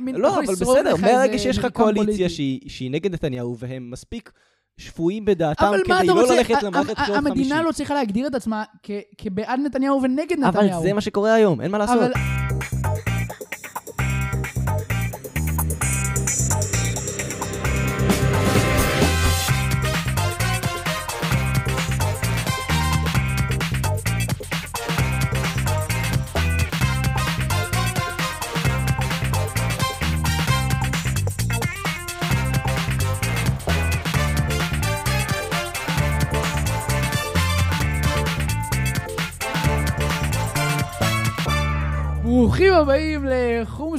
מין- 0.00 0.14
לא, 0.16 0.34
אבל 0.34 0.54
בסדר, 0.54 0.94
מהרגע 1.00 1.38
שיש 1.38 1.58
לך 1.58 1.66
קואליציה. 1.72 2.28
שהיא 2.28 2.60
שהיא 2.70 2.90
נגד 2.90 3.12
נתניהו, 3.14 3.56
והם 3.58 3.90
מספיק 3.90 4.32
שפויים 4.78 5.24
בדעתם 5.24 5.72
כדי 5.84 6.06
לא 6.06 6.20
רוצה? 6.20 6.34
ללכת 6.34 6.62
למערכת 6.62 6.90
בחירות 6.92 7.20
חמישית. 7.20 7.26
המדינה 7.26 7.62
לא 7.62 7.72
צריכה 7.72 7.94
להגדיר 7.94 8.26
את 8.26 8.34
עצמה 8.34 8.64
כבעד 9.18 9.60
נתניהו 9.64 10.02
ונגד 10.02 10.38
נתניהו. 10.38 10.76
אבל 10.78 10.82
זה 10.82 10.92
מה 10.92 11.00
שקורה 11.00 11.34
היום, 11.34 11.60
אין 11.60 11.70
מה 11.70 11.78
לעשות. 11.78 11.96
אבל... 11.96 12.12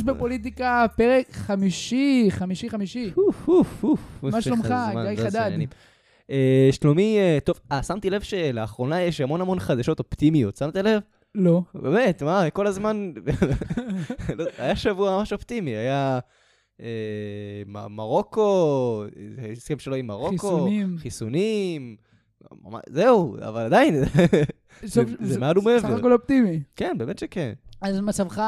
לחומש 0.02 0.18
בפוליטיקה, 0.18 0.86
פרק 0.96 1.32
חמישי, 1.32 2.28
חמישי 2.30 2.70
חמישי. 2.70 3.12
מה 4.22 4.42
שלומך, 4.42 4.74
גיא 5.16 5.24
לא 5.24 5.30
חדד? 5.30 5.52
אה, 6.32 6.70
שלומי, 6.72 7.18
אה, 7.18 7.38
טוב, 7.44 7.60
אה, 7.72 7.84
שמתי 7.84 8.10
לב 8.10 8.22
שלאחרונה 8.22 9.02
יש 9.02 9.22
המון 9.22 9.42
המון 9.42 9.60
חדשות 9.60 10.00
אופטימיות, 10.00 10.58
שמת 10.58 10.76
לב? 10.76 11.02
לא. 11.36 11.62
באמת, 11.74 12.24
מה, 12.24 12.50
כל 12.50 12.68
הזמן... 12.68 13.12
היה 14.58 14.76
שבוע 14.76 15.18
ממש 15.18 15.34
אופטימי, 15.34 15.72
היה 15.72 16.20
מרוקו, 17.90 19.04
הסכם 19.52 19.80
שלו 19.80 19.96
עם 19.96 20.08
מרוקו, 20.08 20.32
חיסונים. 20.32 20.98
חיסונים, 20.98 21.96
זהו, 22.90 23.38
אבל 23.42 23.62
עדיין, 23.62 24.04
זה 25.20 25.40
מעל 25.40 25.58
ומעבר. 25.58 25.80
סך 25.80 25.90
הכל 25.90 26.14
אופטימי. 26.14 26.62
כן, 26.76 26.96
באמת 26.98 27.20
שכן. 27.20 27.54
אז 27.82 28.00
מצבך 28.00 28.42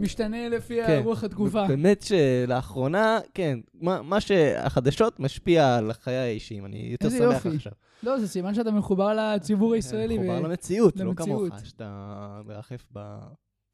משתנה 0.00 0.48
לפי 0.48 0.80
כן. 0.86 1.00
רוח 1.04 1.24
התגובה. 1.24 1.66
באמת 1.68 2.02
שלאחרונה, 2.02 3.18
כן, 3.34 3.58
מה 3.74 4.02
מה 4.02 4.20
שהחדשות 4.20 5.20
משפיע 5.20 5.76
על 5.76 5.92
חיי 5.92 6.14
האישיים, 6.16 6.64
אני 6.66 6.88
יותר 6.92 7.10
שמח 7.10 7.20
יופי. 7.20 7.48
עכשיו. 7.48 7.72
לא, 8.02 8.18
זה 8.18 8.28
סימן 8.28 8.54
שאתה 8.54 8.70
מחובר 8.70 9.14
לציבור 9.34 9.74
הישראלי. 9.74 10.18
מחובר 10.18 10.40
ו- 10.40 10.46
למציאות, 10.48 10.96
לא 10.96 11.04
למציאות. 11.04 11.50
כמוך, 11.52 11.64
שאתה 11.66 12.40
מרחף 12.46 12.84
ב... 12.92 13.18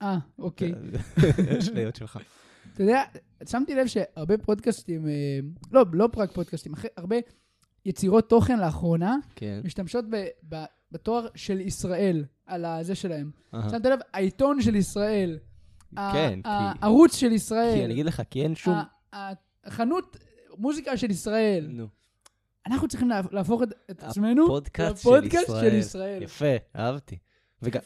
אה, 0.03 0.19
אוקיי. 0.39 0.73
האשליות 1.51 1.97
שלך. 1.97 2.19
אתה 2.75 2.83
יודע, 2.83 3.03
שמתי 3.49 3.75
לב 3.75 3.87
שהרבה 3.87 4.39
פודקאסטים, 4.39 5.09
אה, 5.09 5.13
לא, 5.73 5.85
לא 5.93 6.09
רק 6.17 6.33
פודקאסטים, 6.33 6.73
הרבה 6.97 7.17
יצירות 7.85 8.29
תוכן 8.29 8.59
לאחרונה 8.61 9.17
כן. 9.37 9.61
משתמשות 9.65 10.05
ב- 10.11 10.27
ב- 10.55 10.65
בתואר 10.93 11.27
של 11.35 11.61
ישראל 11.61 12.25
על 12.47 12.65
הזה 12.65 12.95
שלהם. 12.95 13.31
שמת 13.53 13.87
לב? 13.87 13.99
העיתון 14.13 14.61
של 14.63 14.75
ישראל. 14.75 15.39
כן, 16.13 16.41
כי- 16.43 16.49
הערוץ 16.81 17.17
של 17.17 17.33
ישראל. 17.33 17.75
כי 17.75 17.85
אני 17.85 17.93
אגיד 17.95 18.07
לך, 18.07 18.23
כי 18.31 18.43
אין 18.43 18.55
שום... 18.55 18.75
החנות 19.65 20.17
מוזיקה 20.59 20.97
של 20.97 21.11
ישראל. 21.11 21.67
נו, 21.71 21.87
אנחנו 22.67 22.89
צריכים 22.89 23.09
לה- 23.09 23.21
להפוך 23.31 23.63
את- 23.63 23.73
את 23.91 24.03
עצמנו 24.03 24.47
לפודקאסט. 24.47 25.07
של 25.61 25.75
ישראל. 25.75 26.23
יפה, 26.23 26.45
אהבתי. 26.77 27.19
וגם. 27.63 27.81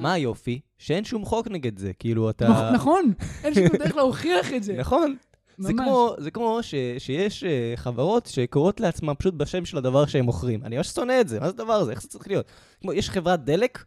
מה 0.00 0.12
היופי? 0.12 0.60
שאין 0.78 1.04
שום 1.04 1.24
חוק 1.24 1.48
נגד 1.48 1.78
זה, 1.78 1.92
כאילו 1.98 2.30
אתה... 2.30 2.46
נכ- 2.48 2.74
נכון, 2.74 3.12
אין 3.44 3.54
שום 3.54 3.66
דרך 3.78 3.96
להוכיח 3.96 4.52
את 4.52 4.62
זה. 4.62 4.72
נכון. 4.72 5.16
זה. 5.58 5.72
כמו, 5.72 6.14
זה 6.18 6.30
כמו 6.30 6.58
ש, 6.62 6.74
שיש 6.98 7.44
אה, 7.44 7.72
חברות 7.76 8.26
שקוראות 8.26 8.80
לעצמן 8.80 9.12
פשוט 9.18 9.34
בשם 9.34 9.64
של 9.64 9.78
הדבר 9.78 10.06
שהם 10.06 10.24
מוכרים. 10.24 10.64
אני 10.64 10.76
ממש 10.76 10.88
שונא 10.88 11.20
את 11.20 11.28
זה, 11.28 11.40
מה 11.40 11.46
זה 11.46 11.52
הדבר 11.54 11.72
הזה? 11.72 11.90
איך 11.90 12.02
זה 12.02 12.08
צריך 12.08 12.28
להיות? 12.28 12.46
כמו, 12.80 12.92
יש 12.92 13.10
חברת 13.10 13.44
דלק, 13.44 13.84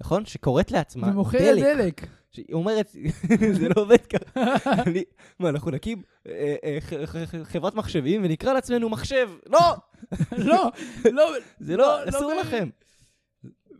נכון? 0.00 0.24
שקוראת 0.26 0.70
לעצמה 0.70 1.08
ומוכרת 1.08 1.58
דלק. 1.58 2.06
שהיא 2.30 2.46
אומרת, 2.52 2.88
זה 3.60 3.68
לא 3.68 3.82
עובד 3.82 4.06
ככה. 4.06 4.40
מה, 5.40 5.48
אנחנו 5.48 5.70
נקים 5.70 6.02
אה, 6.26 6.56
אה, 6.64 6.78
חברת 7.44 7.74
מחשבים 7.74 8.24
ונקרא 8.24 8.52
לעצמנו 8.52 8.88
מחשב? 8.88 9.30
לא! 9.46 9.58
לא, 10.38 10.70
לא, 11.12 11.32
זה 11.60 11.76
לא, 11.76 11.98
לא, 11.98 12.04
לא 12.04 12.08
אסור. 12.08 12.34
לכם. 12.34 12.68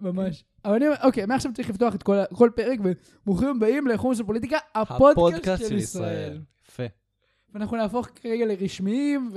ממש. 0.00 0.44
אבל 0.64 0.74
אני 0.74 0.86
אומר, 0.86 0.96
אוקיי, 1.02 1.26
מעכשיו 1.26 1.52
צריך 1.54 1.70
לפתוח 1.70 1.94
את 1.94 2.02
כל 2.32 2.50
פרק, 2.56 2.78
וברוכים 3.24 3.48
הבאים 3.48 3.86
לחומוס 3.86 4.18
של 4.18 4.24
פוליטיקה, 4.24 4.58
הפודקאסט 4.74 5.68
של 5.68 5.76
ישראל. 5.76 6.40
יפה. 6.68 6.82
ואנחנו 7.54 7.76
נהפוך 7.76 8.08
כרגע 8.14 8.46
לרשמיים 8.46 9.30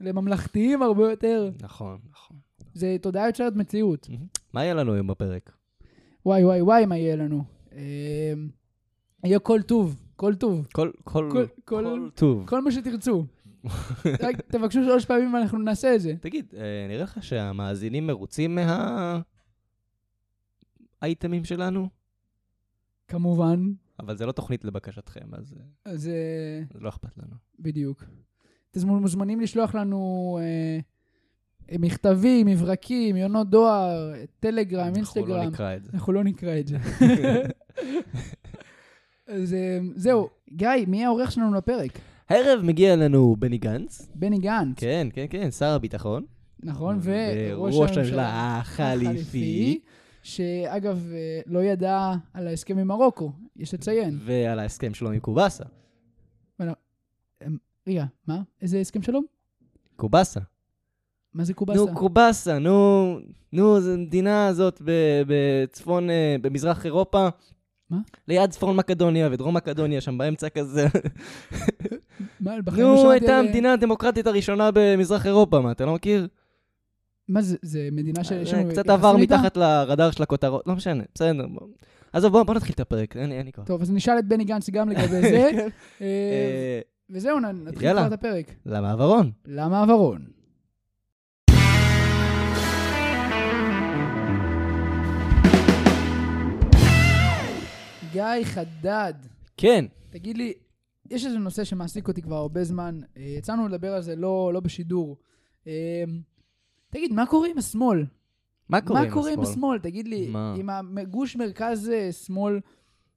ולממלכתיים 0.00 0.82
הרבה 0.82 1.10
יותר. 1.10 1.50
נכון, 1.62 1.98
נכון. 2.10 2.36
זה 2.74 2.96
תודעה 3.00 3.26
יוצרת 3.26 3.56
מציאות. 3.56 4.08
מה 4.52 4.64
יהיה 4.64 4.74
לנו 4.74 4.94
היום 4.94 5.06
בפרק? 5.06 5.52
וואי, 6.26 6.44
וואי, 6.44 6.62
וואי, 6.62 6.86
מה 6.86 6.96
יהיה 6.96 7.16
לנו? 7.16 7.57
אמ, 7.78 8.48
יהיה 9.24 9.38
כל 9.38 9.62
טוב, 9.62 9.96
כל 10.16 10.34
טוב. 10.34 10.66
כל, 10.72 10.90
כל, 11.04 11.28
כל- 11.32 11.46
כל 11.64 11.84
כל- 11.84 12.10
טוב. 12.14 12.46
כל 12.48 12.62
מה 12.62 12.72
שתרצו. 12.72 13.24
רק 14.24 14.36
תבקשו 14.48 14.84
שלוש 14.84 15.04
פעמים 15.04 15.34
ואנחנו 15.34 15.58
נעשה 15.58 15.94
את 15.94 16.00
זה. 16.00 16.14
תגיד, 16.20 16.54
אה, 16.56 16.86
נראה 16.88 17.02
לך 17.02 17.22
שהמאזינים 17.22 18.06
מרוצים 18.06 18.58
מהאייטמים 21.00 21.44
שלנו? 21.44 21.88
כמובן. 23.08 23.72
אבל 24.00 24.16
זה 24.16 24.26
לא 24.26 24.32
תוכנית 24.32 24.64
לבקשתכם, 24.64 25.34
אז 25.34 25.54
אה, 25.58 25.92
אז 25.92 26.08
אה, 26.08 26.62
זה 26.72 26.80
לא 26.80 26.88
אכפת 26.88 27.18
לנו. 27.18 27.34
בדיוק. 27.58 28.04
אתם 28.70 28.88
מוזמנים 28.88 29.40
לשלוח 29.40 29.74
לנו 29.74 30.38
אה, 30.42 30.78
מכתבים, 31.78 32.46
מברקים, 32.46 33.16
יונות 33.16 33.50
דואר, 33.50 34.12
טלגרם, 34.40 34.80
אנחנו 34.80 34.94
לא 34.94 34.96
אינסטגרם. 34.96 35.48
נקרא 35.52 35.76
את 35.76 35.84
זה. 35.84 35.90
אנחנו 35.94 36.12
לא 36.12 36.24
נקרא 36.24 36.58
את 36.58 36.66
זה. 36.68 36.78
אז 39.26 39.54
אה, 39.54 39.78
זהו. 39.94 40.28
גיא, 40.52 40.68
מי 40.86 41.04
העורך 41.04 41.32
שלנו 41.32 41.54
לפרק? 41.54 41.98
הערב 42.28 42.60
מגיע 42.62 42.96
לנו 42.96 43.36
בני 43.38 43.58
גנץ. 43.58 44.08
בני 44.14 44.38
גנץ. 44.38 44.78
כן, 44.78 45.08
כן, 45.12 45.26
כן, 45.30 45.50
שר 45.50 45.66
הביטחון. 45.66 46.24
נכון, 46.62 46.98
וראש 47.02 47.96
הממשלה 47.96 48.58
החליפי. 48.58 49.80
שאגב, 50.22 51.08
אה, 51.12 51.40
לא 51.46 51.58
ידע 51.58 52.12
על 52.34 52.46
ההסכם 52.46 52.78
עם 52.78 52.86
מרוקו, 52.86 53.32
יש 53.56 53.74
לציין. 53.74 54.18
ועל 54.24 54.58
ההסכם 54.58 54.94
שלו 54.94 55.10
עם 55.10 55.20
קובאסה. 55.20 55.64
רגע, 57.88 58.04
מה? 58.26 58.42
איזה 58.62 58.80
הסכם 58.80 59.02
שלום? 59.02 59.24
קובאסה. 59.96 60.40
מה 61.34 61.44
זה 61.44 61.54
קובאסה? 61.54 61.80
נו, 61.80 61.94
קובאסה, 61.94 62.58
נו, 62.58 63.18
נו, 63.52 63.80
זו 63.80 63.98
מדינה 63.98 64.46
הזאת 64.46 64.82
בצפון, 65.26 66.10
אה, 66.10 66.36
במזרח 66.42 66.86
אירופה. 66.86 67.28
מה? 67.90 67.98
ליד 68.28 68.50
צפון 68.50 68.76
מקדוניה 68.76 69.28
ודרום 69.32 69.56
מקדוניה, 69.56 70.00
שם 70.00 70.18
באמצע 70.18 70.48
כזה. 70.48 70.86
מה, 72.40 72.54
בחיים 72.64 72.86
לא 72.86 72.94
נו, 72.94 73.10
הייתה 73.10 73.38
על- 73.38 73.46
המדינה 73.46 73.72
הדמוקרטית 73.72 74.26
הראשונה 74.26 74.70
במזרח 74.74 75.26
אירופה, 75.26 75.60
מה, 75.60 75.72
אתה 75.72 75.84
לא 75.86 75.94
מכיר? 75.94 76.28
מה 77.28 77.42
זה, 77.42 77.56
זה 77.62 77.88
מדינה 77.92 78.24
שיש 78.24 78.50
זה 78.50 78.56
אה, 78.56 78.70
קצת 78.70 78.88
עבר? 78.90 79.16
מתחת 79.16 79.56
לרדאר 79.56 80.10
של 80.10 80.22
הכותרות, 80.22 80.62
לא 80.66 80.74
משנה, 80.74 81.02
בסדר. 81.14 81.46
עזוב, 82.12 82.42
בוא 82.42 82.54
נתחיל 82.54 82.74
את 82.74 82.80
הפרק, 82.80 83.16
אין 83.16 83.46
לי 83.46 83.52
כוח. 83.52 83.64
טוב, 83.66 83.82
אז 83.82 83.90
נשאל 83.90 84.18
את 84.18 84.24
בני 84.28 84.44
גנץ 84.44 84.70
גם 84.70 84.88
לגבי 84.88 85.20
זה. 85.30 85.48
כן. 85.52 85.58
אה, 86.00 86.06
אה, 86.06 86.80
וזהו, 87.10 87.40
נתחיל. 87.40 87.92
כבר 87.92 88.06
את 88.06 88.12
הפרק. 88.12 88.54
למעברון. 88.66 89.30
למעברון. 89.46 90.24
גיא 98.12 98.44
חדד, 98.44 99.14
כן, 99.56 99.84
תגיד 100.10 100.36
לי, 100.36 100.52
יש 101.10 101.26
איזה 101.26 101.38
נושא 101.38 101.64
שמעסיק 101.64 102.08
אותי 102.08 102.22
כבר 102.22 102.36
הרבה 102.36 102.64
זמן, 102.64 103.00
אה, 103.16 103.22
יצאנו 103.22 103.68
לדבר 103.68 103.94
על 103.94 104.02
זה 104.02 104.16
לא, 104.16 104.50
לא 104.54 104.60
בשידור. 104.60 105.16
אה, 105.66 106.04
תגיד, 106.90 107.12
מה 107.12 107.26
קורה 107.26 107.48
עם 107.48 107.58
השמאל? 107.58 108.04
מה 108.68 108.80
קורה 108.80 109.00
עם 109.00 109.06
מה 109.06 109.12
קורה 109.12 109.32
עם 109.32 109.40
השמאל? 109.40 109.78
תגיד 109.78 110.08
לי, 110.08 110.28
מה? 110.28 110.54
עם 110.58 110.98
הגוש 110.98 111.36
מרכז 111.36 111.90
אה, 111.90 112.12
שמאל, 112.12 112.60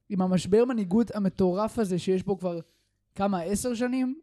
עם 0.08 0.22
המשבר 0.22 0.64
מנהיגות 0.64 1.14
המטורף 1.14 1.78
הזה 1.78 1.98
שיש 1.98 2.22
בו 2.22 2.38
כבר 2.38 2.60
כמה, 3.14 3.40
עשר 3.40 3.74
שנים, 3.74 4.20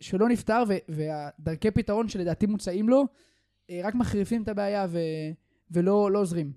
שלא 0.00 0.28
נפתר, 0.28 0.62
והדרכי 0.88 1.70
פתרון 1.70 2.08
שלדעתי 2.08 2.46
מוצעים 2.46 2.88
לו, 2.88 3.04
רק 3.84 3.94
מחריפים 3.94 4.42
את 4.42 4.48
הבעיה 4.48 4.86
ו- 4.90 4.98
ולא 5.70 6.10
לא 6.10 6.18
עוזרים. 6.18 6.52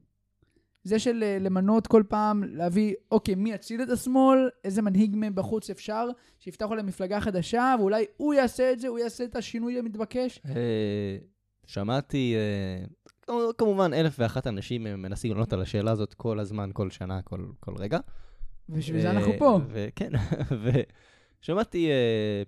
זה 0.84 1.00
של 1.00 1.24
אה, 1.24 1.38
למנות 1.40 1.88
כל 1.88 2.04
פעם, 2.10 2.44
להביא, 2.44 2.94
אוקיי, 3.12 3.36
מי 3.36 3.52
יציל 3.52 3.82
את 3.84 3.90
השמאל, 3.90 4.50
איזה 4.64 4.82
מנהיג 4.82 5.12
מבחוץ 5.18 5.70
אפשר, 5.70 6.08
שיפתח 6.40 6.66
אולי 6.66 6.82
מפלגה 6.82 7.20
חדשה, 7.22 7.76
ואולי 7.80 8.06
הוא 8.18 8.34
יעשה 8.34 8.72
את 8.72 8.80
זה, 8.80 8.88
הוא 8.88 9.00
יעשה 9.00 9.24
את 9.24 9.36
השינוי 9.36 9.80
המתבקש. 9.80 10.40
אה, 10.46 11.18
שמעתי, 11.66 12.36
אה, 12.36 12.86
כמו- 13.22 13.50
כמובן, 13.58 13.94
אלף 13.94 14.16
ואחת 14.20 14.48
אנשים 14.48 14.84
מנסים 14.84 15.32
לענות 15.32 15.54
על 15.54 15.62
השאלה 15.62 15.92
הזאת 15.92 16.14
כל 16.14 16.40
הזמן, 16.40 16.70
כל 16.74 16.90
שנה, 16.90 17.22
כל 17.22 17.46
כל 17.60 17.74
רגע. 17.78 18.00
ובשביל 18.70 19.02
זה 19.02 19.12
אנחנו 19.12 19.32
פה. 19.40 19.60
וכן, 19.70 20.10
שמעתי 21.42 21.90
אה, 21.90 22.44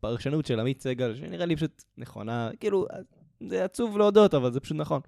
פרשנות 0.00 0.46
של 0.46 0.60
עמית 0.60 0.80
סגל, 0.82 1.14
שנראה 1.14 1.46
לי 1.46 1.56
פשוט 1.56 1.84
נכונה, 1.98 2.50
כאילו, 2.60 2.86
זה 3.48 3.64
עצוב 3.64 3.98
להודות, 3.98 4.34
אבל 4.34 4.52
זה 4.52 4.60
פשוט 4.60 4.76
נכון. 4.76 5.00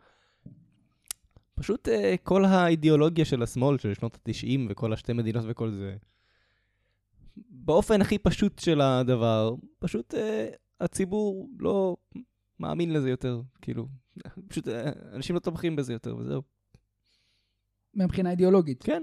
פשוט 1.60 1.88
אה, 1.88 2.14
כל 2.22 2.44
האידיאולוגיה 2.44 3.24
של 3.24 3.42
השמאל 3.42 3.78
של 3.78 3.94
שנות 3.94 4.18
ה-90 4.28 4.60
וכל 4.70 4.92
השתי 4.92 5.12
מדינות 5.12 5.44
וכל 5.48 5.70
זה, 5.70 5.96
באופן 7.50 8.00
הכי 8.00 8.18
פשוט 8.18 8.58
של 8.58 8.80
הדבר, 8.80 9.54
פשוט 9.78 10.14
אה, 10.14 10.48
הציבור 10.80 11.48
לא 11.58 11.96
מאמין 12.60 12.92
לזה 12.92 13.10
יותר, 13.10 13.40
כאילו, 13.62 13.86
פשוט 14.48 14.68
אה, 14.68 14.90
אנשים 15.12 15.34
לא 15.34 15.40
תומכים 15.40 15.76
בזה 15.76 15.92
יותר, 15.92 16.16
וזהו. 16.16 16.42
מבחינה 17.94 18.30
אידיאולוגית. 18.30 18.82
כן. 18.82 19.02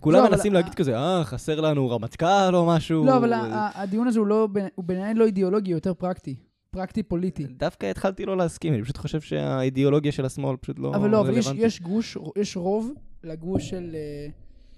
כולם 0.00 0.18
לא, 0.18 0.26
אבל 0.26 0.34
מנסים 0.36 0.52
ה- 0.52 0.54
להגיד 0.54 0.74
כזה, 0.74 0.98
אה, 0.98 1.24
חסר 1.24 1.60
לנו 1.60 1.90
רמטכ"ל 1.90 2.54
או 2.54 2.66
משהו. 2.66 3.04
לא, 3.06 3.16
אבל 3.16 3.32
הדיון 3.74 4.06
הזה 4.08 4.18
הוא 4.18 4.26
לא, 4.26 4.48
הוא 4.74 4.84
בעיניי 4.84 5.14
לא 5.14 5.26
אידיאולוגי, 5.26 5.70
הוא 5.72 5.76
יותר 5.76 5.94
פרקטי. 5.94 6.36
פרקטי 6.70 7.02
פוליטי. 7.02 7.44
דווקא 7.44 7.86
התחלתי 7.86 8.26
לא 8.26 8.36
להסכים, 8.36 8.74
אני 8.74 8.82
פשוט 8.82 8.96
חושב 8.96 9.20
שהאידיאולוגיה 9.20 10.12
של 10.12 10.24
השמאל 10.24 10.56
פשוט 10.56 10.78
לא 10.78 10.94
אבל 10.94 11.10
לא, 11.10 11.20
אבל 11.20 11.38
יש, 11.38 11.46
רלוונטית. 11.46 11.66
יש 11.66 11.80
גוש, 11.80 12.18
יש 12.36 12.56
רוב 12.56 12.92
לגוש 13.24 13.70
של... 13.70 13.90
אה, 13.94 14.28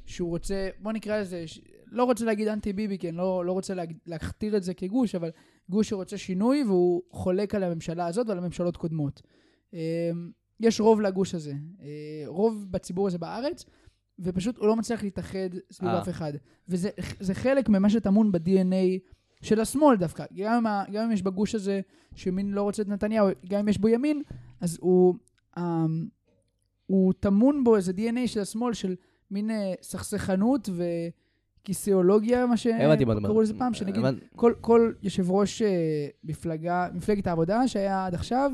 שהוא 0.06 0.28
רוצה, 0.28 0.68
בוא 0.78 0.92
נקרא 0.92 1.20
לזה, 1.20 1.46
ש- 1.46 1.60
לא 1.86 2.04
רוצה 2.04 2.24
להגיד 2.24 2.48
אנטי 2.48 2.72
ביבי, 2.72 2.98
כי 2.98 3.08
אני 3.08 3.16
לא, 3.16 3.44
לא 3.44 3.52
רוצה 3.52 3.74
להכתיר 4.06 4.56
את 4.56 4.62
זה 4.62 4.74
כגוש, 4.74 5.14
אבל 5.14 5.30
גוש 5.68 5.88
שרוצה 5.88 6.18
שינוי 6.18 6.64
והוא 6.64 7.02
חולק 7.10 7.54
על 7.54 7.62
הממשלה 7.62 8.06
הזאת 8.06 8.28
ועל 8.28 8.38
הממשלות 8.38 8.76
קודמות. 8.76 9.22
אה, 9.74 10.10
יש 10.60 10.80
רוב 10.80 11.00
לגוש 11.00 11.34
הזה, 11.34 11.52
אה, 11.82 11.88
רוב 12.26 12.66
בציבור 12.70 13.06
הזה 13.06 13.18
בארץ, 13.18 13.64
ופשוט 14.18 14.58
הוא 14.58 14.66
לא 14.66 14.76
מצליח 14.76 15.02
להתאחד 15.02 15.48
סביב 15.70 15.90
אה. 15.90 16.00
אף 16.02 16.08
אחד. 16.08 16.32
וזה 16.68 16.90
זה 17.20 17.34
חלק 17.34 17.68
ממה 17.68 17.90
שטמון 17.90 18.32
ב-DNA 18.32 18.98
של 19.42 19.60
השמאל 19.60 19.96
דווקא. 19.96 20.24
גם 20.36 20.66
ה- 20.66 20.84
גם 20.92 21.04
אם 21.04 21.12
יש 21.12 21.22
בגוש 21.22 21.54
הזה 21.54 21.80
שימין 22.14 22.50
לא 22.50 22.62
רוצה 22.62 22.82
את 22.82 22.88
נתניהו, 22.88 23.28
גם 23.48 23.58
אם 23.58 23.68
יש 23.68 23.78
בו 23.78 23.88
ימין, 23.88 24.22
אז 24.60 24.78
הוא, 24.80 25.14
אמ, 25.58 26.06
הוא 26.86 27.12
טמון 27.20 27.64
בו 27.64 27.76
איזה 27.76 27.92
DNA 27.96 28.26
של 28.26 28.40
השמאל, 28.40 28.74
של 28.74 28.94
מין 29.30 29.50
אה, 29.50 29.72
סכסכנות 29.82 30.68
וכיסאולוגיה, 31.62 32.46
מה. 32.46 32.56
שקראו 32.56 33.42
לזה 33.42 33.54
פעם, 33.58 33.74
שנגיד 33.74 33.96
הבנ- 34.04 34.36
כל, 34.36 34.52
כל 34.60 34.92
יושב 35.02 35.30
ראש 35.30 35.62
אה, 35.62 35.68
מפלגה, 36.24 36.88
מפלגת 36.94 37.26
העבודה 37.26 37.68
שהיה 37.68 38.06
עד 38.06 38.14
עכשיו, 38.14 38.50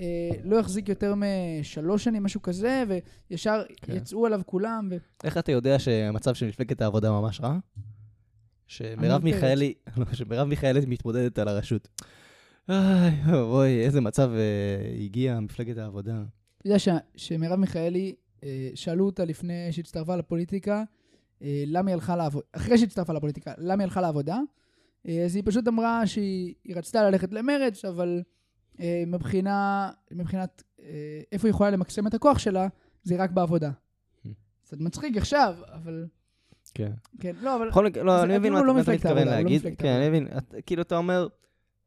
אה, 0.00 0.04
לא 0.44 0.58
החזיק 0.60 0.88
יותר 0.88 1.14
משלוש 1.16 2.04
שנים, 2.04 2.22
משהו 2.22 2.42
כזה, 2.42 2.84
וישר 3.30 3.62
כן. 3.82 3.96
יצאו 3.96 4.26
עליו 4.26 4.40
כולם. 4.46 4.88
ו... 4.90 4.96
איך 5.24 5.38
אתה 5.38 5.52
יודע 5.52 5.78
שהמצב 5.78 6.34
של 6.34 6.48
מפלגת 6.48 6.80
העבודה 6.82 7.10
ממש 7.10 7.40
רע? 7.40 7.58
שמרב. 8.66 9.24
מיכאלי, 9.24 9.74
לא, 9.96 10.04
שמרב 10.12 10.48
מיכאלי 10.48 10.80
מתמודדת 10.86 11.38
על 11.38 11.48
הראשות. 11.48 11.88
איי, 12.68 13.12
אוי, 13.32 13.84
איזה 13.84 14.00
מצב 14.00 14.30
אה, 14.34 15.04
הגיעה 15.04 15.40
מפלגת 15.40 15.78
העבודה. 15.78 16.22
אתה 16.58 16.68
יודע 16.68 16.78
ש- 16.78 16.88
שמרב 17.16 17.58
מיכאלי, 17.58 18.14
אה, 18.44 18.70
שאלו 18.74 19.06
אותה 19.06 19.24
לפני 19.24 19.72
שהצטרפה 19.72 20.16
לפוליטיקה, 20.16 20.82
אה, 21.42 21.64
למה 21.66 21.90
היא 21.90 21.94
הלכה 21.94 22.16
לעבודה, 22.16 22.46
אחרי 22.52 22.78
שהצטרפה 22.78 23.12
לפוליטיקה, 23.12 23.52
למה 23.58 23.82
היא 23.82 23.88
הלכה 23.88 24.00
לעבודה? 24.00 24.38
אה, 25.08 25.24
אז 25.24 25.36
היא 25.36 25.42
פשוט 25.46 25.68
אמרה 25.68 26.06
שהיא 26.06 26.54
היא 26.64 26.76
רצתה 26.76 27.10
ללכת 27.10 27.32
למרץ, 27.32 27.84
אבל 27.84 28.22
אה, 28.80 29.04
מבחינה, 29.06 29.90
מבחינת 30.10 30.62
אה, 30.82 31.20
איפה 31.32 31.48
היא 31.48 31.54
יכולה 31.54 31.70
למקסם 31.70 32.06
את 32.06 32.14
הכוח 32.14 32.38
שלה, 32.38 32.68
זה 33.02 33.16
רק 33.16 33.30
בעבודה. 33.30 33.70
Hmm. 33.70 34.28
קצת 34.62 34.76
מצחיק 34.80 35.16
עכשיו, 35.16 35.54
אבל... 35.72 36.06
כן. 36.74 36.90
כן, 37.20 37.32
לא, 37.42 37.56
אבל... 37.56 37.68
בכל 37.68 37.86
מקרה, 37.86 38.02
לא, 38.02 38.22
אני 38.22 38.38
מבין 38.38 38.52
מה 38.52 38.62
לא 38.62 38.80
אתה 38.80 38.92
מתכוון 38.92 39.16
לא 39.16 39.24
להגיד. 39.24 39.60
מפלגת 39.60 39.78
כן, 39.78 39.88
אני. 39.88 40.08
מבין. 40.08 40.28
כאילו, 40.66 40.82
אתה 40.82 40.96
אומר, 40.96 41.26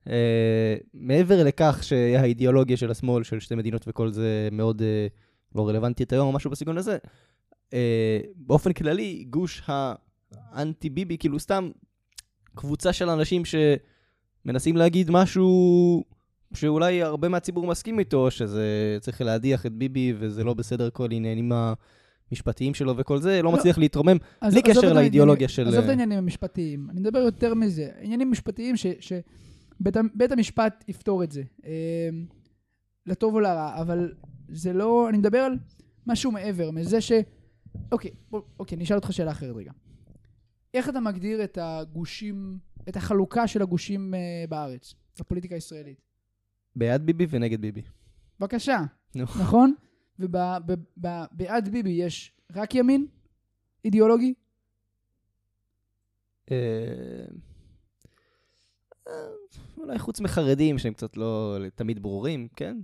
אה, 0.09 0.75
מעבר 0.93 1.43
לכך 1.43 1.79
שהאידיאולוגיה 1.81 2.77
של 2.77 2.91
השמאל, 2.91 3.23
של 3.23 3.39
שתי 3.39 3.55
מדינות 3.55 3.85
וכל 3.87 4.11
זה 4.11 4.49
מאוד 4.51 4.81
אה, 4.81 5.07
לא 5.55 5.67
רלוונטית 5.67 6.13
היום 6.13 6.27
או 6.27 6.31
משהו 6.31 6.51
בסגנון 6.51 6.77
הזה, 6.77 6.97
אה, 7.73 8.19
באופן 8.35 8.73
כללי, 8.73 9.25
גוש 9.29 9.63
האנטי-ביבי, 10.31 11.17
כאילו 11.17 11.39
סתם 11.39 11.69
קבוצה 12.55 12.93
של 12.93 13.09
אנשים 13.09 13.43
שמנסים 13.45 14.77
להגיד 14.77 15.11
משהו 15.11 16.03
שאולי 16.53 17.03
הרבה 17.03 17.29
מהציבור 17.29 17.67
מסכים 17.67 17.99
איתו, 17.99 18.31
שזה 18.31 18.97
צריך 19.01 19.21
להדיח 19.21 19.65
את 19.65 19.73
ביבי 19.73 20.13
וזה 20.19 20.43
לא 20.43 20.53
בסדר 20.53 20.89
כל 20.89 21.07
העניינים 21.11 21.51
המשפטיים 22.31 22.73
שלו 22.73 22.97
וכל 22.97 23.19
זה, 23.19 23.41
לא 23.41 23.51
לא. 23.51 23.57
מצליח 23.57 23.77
להתרומם. 23.77 24.17
בלי 24.51 24.61
קשר 24.61 24.93
לאידיאולוגיה 24.93 25.47
של- 25.47 25.67
עזוב 25.67 25.83
את 25.83 25.89
העניינים 25.89 26.17
המשפטיים, 26.17 26.89
אני 26.89 26.99
מדבר 26.99 27.19
יותר 27.19 27.53
מזה. 27.53 27.89
עניינים 28.01 28.31
משפטיים 28.31 28.75
שבית 28.77 30.31
המשפט 30.31 30.83
יפתור 30.87 31.23
את 31.23 31.31
זה. 31.31 31.43
אה, 31.65 32.09
לטוב 33.05 33.33
או 33.33 33.39
לרע, 33.39 33.81
אבל 33.81 34.13
זה 34.49 34.73
לא... 34.73 35.09
אני 35.09 35.17
מדבר 35.17 35.37
על 35.37 35.53
משהו 36.07 36.31
מעבר, 36.31 36.71
מזה 36.71 37.01
ש... 37.01 37.11
אוקיי, 37.91 38.11
בוא, 38.31 38.41
אוקיי, 38.59 38.75
אני 38.75 38.83
אשאל 38.83 38.95
אותך 38.95 39.13
שאלה 39.13 39.31
אחרת 39.31 39.55
רגע. 39.55 39.71
איך 40.73 40.89
אתה 40.89 40.99
מגדיר 40.99 41.43
את 41.43 41.57
הגושים, 41.61 42.57
את 42.89 42.95
החלוקה 42.97 43.47
של 43.47 43.61
הגושים 43.61 44.13
אה, 44.13 44.19
בארץ, 44.49 44.93
בפוליטיקה 45.19 45.55
הישראלית? 45.55 46.01
בעד 46.75 47.05
ביבי 47.05 47.27
ונגד 47.29 47.61
ביבי. 47.61 47.81
בבקשה. 48.39 48.79
נכון? 49.15 49.73
ובעד 50.19 51.69
ביבי 51.71 51.89
יש 51.89 52.31
רק 52.55 52.75
ימין 52.75 53.05
אידיאולוגי? 53.85 54.33
אה, 56.51 56.57
אה, 59.07 59.13
אולי 59.77 59.99
חוץ 59.99 60.19
מחרדים 60.19 60.77
שהם 60.77 60.93
קצת 60.93 61.17
לא 61.17 61.57
תמיד 61.75 62.03
ברורים, 62.03 62.47
כן? 62.55 62.77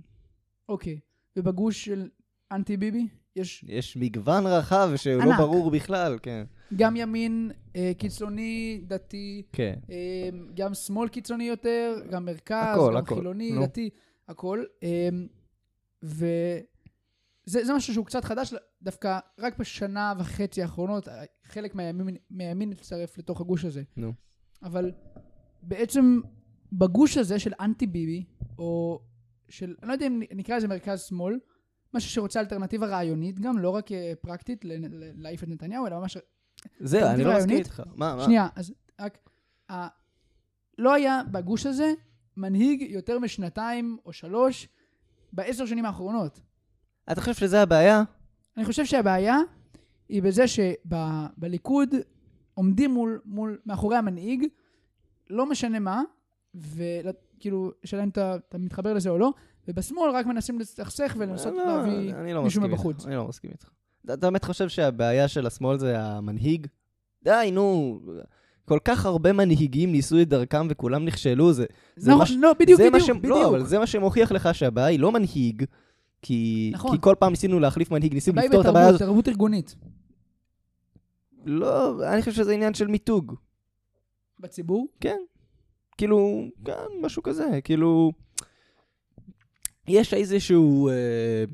אוקיי. 0.68 0.98
ובגוש 1.36 1.84
של 1.84 2.08
אנטי 2.52 2.76
ביבי 2.76 3.06
יש 3.36 3.64
יש 3.68 3.96
מגוון 3.96 4.46
רחב 4.46 4.90
שהוא 4.96 5.22
לא 5.22 5.22
ענק. 5.22 5.38
ברור 5.38 5.70
בכלל, 5.70 6.18
כן. 6.22 6.44
גם 6.76 6.96
ימין 6.96 7.50
אה, 7.76 7.92
קיצוני, 7.98 8.80
דתי, 8.86 9.42
כן. 9.52 9.74
אה, 9.90 10.28
גם 10.54 10.74
שמאל 10.74 11.08
קיצוני 11.08 11.44
יותר, 11.44 12.02
גם 12.10 12.24
מרכז, 12.24 12.76
הכל, 12.76 12.92
גם 12.92 12.96
הכל. 12.96 13.14
חילוני, 13.14 13.52
נו. 13.52 13.62
דתי, 13.62 13.90
הכל. 14.28 14.64
אה, 14.82 15.08
וזה 16.02 16.60
זה 17.46 17.74
משהו 17.74 17.94
שהוא 17.94 18.06
קצת 18.06 18.24
חדש, 18.24 18.54
דווקא 18.82 19.18
רק 19.38 19.58
בשנה 19.58 20.12
וחצי 20.18 20.62
האחרונות, 20.62 21.08
אה, 21.08 21.24
חלק 21.44 21.74
מהימין, 21.74 22.16
מהימין 22.30 22.72
הצטרף 22.72 23.18
לתוך 23.18 23.40
הגוש 23.40 23.64
הזה. 23.64 23.82
נו. 23.96 24.12
אבל 24.62 24.92
בעצם 25.62 26.20
בגוש 26.72 27.16
הזה 27.16 27.38
של 27.38 27.52
אנטי 27.60 27.86
ביבי, 27.86 28.24
או 28.58 29.00
של, 29.48 29.74
אני 29.82 29.88
לא 29.88 29.92
יודע 29.92 30.06
אם 30.06 30.22
נקרא 30.34 30.56
לזה 30.56 30.68
מרכז 30.68 31.00
שמאל, 31.02 31.38
משהו 31.94 32.10
שרוצה 32.10 32.40
אלטרנטיבה 32.40 32.86
רעיונית 32.86 33.40
גם, 33.40 33.58
לא 33.58 33.70
רק 33.70 33.92
אה, 33.92 34.12
פרקטית 34.20 34.64
להעיף 35.14 35.42
את 35.42 35.48
נתניהו, 35.48 35.86
אלא 35.86 36.00
ממש... 36.00 36.16
זהו, 36.80 37.08
אני 37.08 37.24
לא 37.24 37.36
מסכים? 37.36 37.56
איתך. 37.56 37.82
מה, 37.94 38.16
מה? 38.16 38.24
שנייה, 38.24 38.48
אז 38.56 38.74
רק... 39.00 39.18
ה- 39.70 39.88
לא 40.78 40.94
היה 40.94 41.22
בגוש 41.30 41.66
הזה 41.66 41.92
מנהיג 42.36 42.82
יותר 42.82 43.18
משנתיים 43.18 43.98
או 44.04 44.12
שלוש 44.12 44.68
בעשר 45.32 45.66
שנים 45.66 45.84
האחרונות. 45.84 46.40
אתה 47.12 47.20
חושב 47.20 47.34
שזה 47.34 47.62
הבעיה? 47.62 48.02
אני 48.56 48.64
חושב 48.64 48.84
שהבעיה 48.84 49.38
היא 50.08 50.22
בזה 50.22 50.44
שבליכוד 50.48 51.88
עומדים 52.54 52.90
מול, 52.94 53.20
מול, 53.24 53.58
מאחורי 53.66 53.96
המנהיג, 53.96 54.44
לא 55.30 55.46
משנה 55.50 55.78
מה, 55.78 56.02
וכאילו, 56.54 57.72
השאלה 57.84 58.02
אם 58.02 58.08
אתה, 58.08 58.36
אתה 58.48 58.58
מתחבר 58.58 58.92
לזה 58.94 59.10
או 59.10 59.18
לא, 59.18 59.32
ובשמאל 59.68 60.10
רק 60.10 60.26
מנסים 60.26 60.58
להסתכסך 60.58 61.16
ולנסות 61.18 61.52
לא, 61.56 61.66
להביא 61.66 62.14
אני 62.14 62.34
לא 62.34 62.42
מישהו. 62.44 62.62
מבחוץ. 62.62 63.06
אני 63.06 63.16
לא 63.16 63.28
מסכים 63.28 63.50
איתך. 63.50 63.68
אתה 64.04 64.14
אתה 64.14 64.26
באמת 64.30 64.44
חושב 64.44 64.68
שהבעיה 64.68 65.28
של 65.28 65.46
השמאל 65.46 65.78
זה 65.78 66.00
המנהיג? 66.00 66.66
די, 67.22 67.50
נו. 67.52 68.00
כל 68.64 68.78
כך 68.84 69.06
הרבה 69.06 69.32
מנהיגים 69.32 69.92
ניסו 69.92 70.20
את 70.22 70.28
דרכם 70.28 70.66
וכולם 70.70 71.04
נכשלו, 71.04 71.52
זה... 71.52 71.64
זה 71.96 72.10
נכון, 72.10 72.18
מה 72.20 72.26
ש- 72.26 72.32
לא, 72.40 72.52
בדיוק, 72.60 72.80
זה 72.80 72.88
בדיוק, 72.90 73.06
ש- 73.06 73.10
בדיוק. 73.10 73.24
לא, 73.24 73.48
אבל 73.48 73.64
זה 73.64 73.78
מה 73.78 73.86
שמוכיח 73.86 74.32
לך 74.32 74.48
שהבעיה 74.54 74.86
היא 74.86 75.00
לא 75.00 75.12
מנהיג, 75.12 75.64
כי, 76.26 76.70
נכון. 76.74 76.96
כי 76.96 77.02
כל 77.02 77.14
פעם 77.18 77.30
ניסינו 77.30 77.60
להחליף 77.60 77.90
מנהיג, 77.90 78.14
ניסינו 78.14 78.40
לפתור 78.40 78.60
את 78.60 78.66
הבעיה 78.66 78.84
בתרבות, 78.84 79.00
הזאת. 79.00 79.08
תרבות 79.08 79.28
ארגונית. 79.28 79.74
לא, 81.44 81.94
אני 82.12 82.20
חושב 82.20 82.32
שזה 82.32 82.52
עניין 82.52 82.74
של 82.74 82.86
מיתוג. 82.86 83.34
בציבור? 84.40 84.86
כן. 85.00 85.18
כאילו, 85.98 86.44
כן, 86.64 86.72
משהו 87.02 87.22
כזה, 87.22 87.60
כאילו... 87.64 88.12
יש 89.88 90.14
איזשהו 90.14 90.88
אה, 90.88 91.44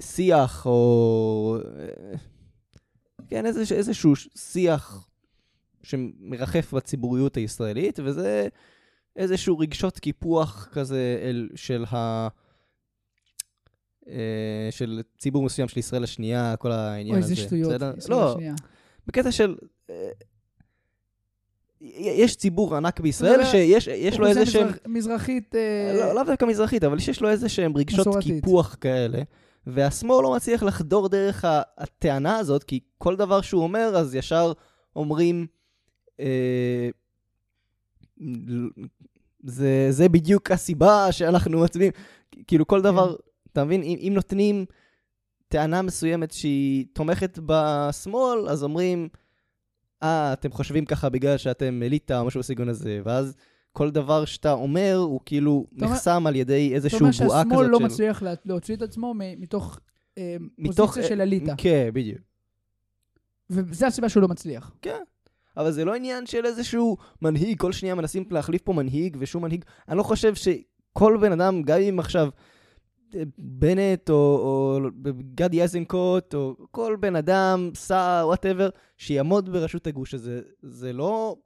שיח, 0.00 0.66
או... 0.66 1.56
אה, 1.78 2.16
כן, 3.28 3.46
איזוש, 3.46 3.72
איזשהו 3.72 4.16
שיח 4.36 5.08
שמרחף 5.82 6.74
בציבוריות 6.74 7.36
הישראלית, 7.36 8.00
וזה 8.04 8.48
איזשהו 9.16 9.58
רגשות 9.58 9.98
קיפוח 9.98 10.68
כזה 10.72 11.18
אל, 11.22 11.48
של 11.54 11.84
ה... 11.84 11.94
אה, 11.94 12.28
של 14.70 15.00
ציבור 15.18 15.44
מסוים 15.44 15.68
של 15.68 15.78
ישראל 15.78 16.04
השנייה, 16.04 16.54
כל 16.58 16.72
העניין 16.72 17.14
אוי, 17.14 17.24
הזה. 17.24 17.32
איזה 17.32 17.42
שטויות. 17.42 17.72
בסדר? 17.72 17.92
ישראל 17.98 18.18
לא, 18.18 18.30
השנייה. 18.32 18.54
בקטע 19.06 19.32
של... 19.32 19.56
אה, 19.90 20.08
יש 22.00 22.36
ציבור 22.36 22.76
ענק 22.76 23.00
בישראל 23.00 23.44
שיש 23.44 23.86
יש 23.86 24.18
לו 24.18 24.26
איזה 24.26 24.46
שהם... 24.46 24.66
מזרח- 24.68 24.78
מזרחית... 24.86 25.54
אה, 25.54 25.92
לא, 25.94 26.14
לאו 26.14 26.24
דווקא 26.24 26.44
מזרחית, 26.44 26.84
אבל 26.84 26.98
שיש 26.98 27.20
לו 27.20 27.30
איזה 27.30 27.48
שהם 27.48 27.76
רגשות. 27.76 28.16
קיפוח 28.20 28.76
כאלה, 28.80 29.22
והשמאל 29.66 30.22
לא 30.22 30.34
מצליח 30.36 30.62
לחדור 30.62 31.08
דרך 31.08 31.44
הטענה 31.78 32.36
הזאת, 32.36 32.64
כי 32.64 32.80
כל 32.98 33.16
דבר 33.16 33.40
שהוא 33.40 33.62
אומר, 33.62 33.92
אז 33.96 34.14
ישר 34.14 34.52
אומרים, 34.96 35.46
אה, 36.20 36.88
זה, 39.44 39.86
זה 39.90 40.08
בדיוק 40.08 40.50
הסיבה 40.50 41.12
שאנחנו 41.12 41.60
מצביעים. 41.60 41.92
כאילו 42.46 42.66
כל 42.66 42.82
דבר, 42.82 43.14
אתה 43.52 43.64
מבין, 43.64 43.82
אם, 43.82 43.96
אם 44.00 44.12
נותנים 44.14 44.64
טענה 45.48 45.82
מסוימת 45.82 46.32
שהיא 46.32 46.86
תומכת 46.92 47.38
בשמאל, 47.46 48.48
אז 48.48 48.64
אומרים, 48.64 49.08
אה, 50.02 50.32
אתם 50.32 50.52
חושבים 50.52 50.84
ככה 50.84 51.08
בגלל 51.08 51.36
שאתם 51.36 51.82
אליטה 51.82 52.20
או 52.20 52.24
משהו 52.24 52.40
בסגנון 52.40 52.68
הזה, 52.68 53.00
ואז 53.04 53.36
כל 53.72 53.90
דבר 53.90 54.24
שאתה 54.24 54.52
אומר 54.52 54.96
הוא 54.96 55.20
כאילו 55.26 55.66
נחסם 55.72 56.26
על 56.26 56.36
ידי 56.36 56.68
זאת 56.68 56.74
איזושהי 56.74 57.00
אומרת 57.00 57.14
בועה 57.14 57.44
כזאת 57.44 57.50
שהשמאל 57.50 57.66
לא 57.66 57.78
של... 57.78 57.84
מצליח 57.84 58.22
לה- 58.22 58.34
להוציא 58.44 58.76
את 58.76 58.82
עצמו 58.82 59.14
מתוך 59.16 59.80
אה, 60.18 60.36
מתוך, 60.58 60.90
פוזיציה 60.90 61.08
של 61.08 61.18
אה, 61.20 61.22
אליטה. 61.26 61.54
כן, 61.58 61.90
בדיוק. 61.92 62.18
וזו 63.50 63.86
הסיבה 63.86 64.08
שהוא 64.08 64.22
לא 64.22 64.28
מצליח. 64.28 64.72
אבל 65.56 65.70
זה 65.72 65.84
לא 65.84 65.94
עניין 65.94 66.26
של 66.26 66.46
איזשהו 66.46 66.96
מנהיג, 67.22 67.58
כל 67.60 67.72
שנייה 67.72 67.94
מנסים 67.94 68.24
להחליף 68.30 68.62
פה 68.62 68.72
מנהיג 68.72 69.16
ושום 69.20 69.42
מנהיג. 69.42 69.64
אני 69.88 69.98
לא 69.98 70.02
חושב 70.02 70.34
שכל 70.34 71.18
בן 71.20 71.32
אדם, 71.32 71.62
גם 71.62 71.78
אם 71.80 71.98
עכשיו 71.98 72.28
בנט 73.38 74.10
או, 74.10 74.14
או 74.14 74.88
גדי 75.34 75.62
איזנקוט, 75.62 76.34
או 76.34 76.56
כל 76.70 76.96
בן 77.00 77.16
אדם, 77.16 77.70
סער, 77.74 78.26
whatever, 78.26 78.68
שיעמוד 78.96 79.52
בראשות 79.52 79.86
הגוש 79.86 80.14
הזה, 80.14 80.40
זה 80.62 80.92
לא... 80.92 81.36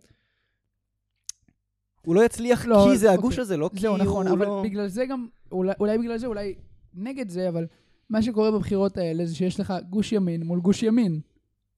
הוא 2.07 2.15
לא 2.15 2.25
יצליח 2.25 2.67
לא, 2.67 2.87
כי 2.91 2.99
זה 2.99 3.13
הגוש 3.13 3.33
אוקיי. 3.33 3.43
הזה, 3.43 3.57
לא 3.57 3.71
כי 3.77 3.87
הוא 3.87 3.99
נכון, 3.99 4.27
אבל 4.27 4.47
לא... 4.47 4.61
בגלל 4.65 4.89
זה 4.89 5.07
גם, 5.07 5.27
אולי, 5.53 5.73
אולי 5.81 5.99
בגלל 5.99 6.19
זה, 6.19 6.27
אולי 6.27 6.55
נגד 6.95 7.29
זה, 7.29 7.49
אבל 7.49 7.67
מה 8.11 8.23
שקורה 8.23 8.51
בבחירות 8.51 8.97
האלה 8.97 9.27
זה 9.27 9.35
שיש 9.35 9.61
לך 9.61 9.75
גוש 9.91 10.13
ימין 10.13 10.43
מול 10.43 10.61
גוש 10.61 10.83
ימין, 10.83 11.21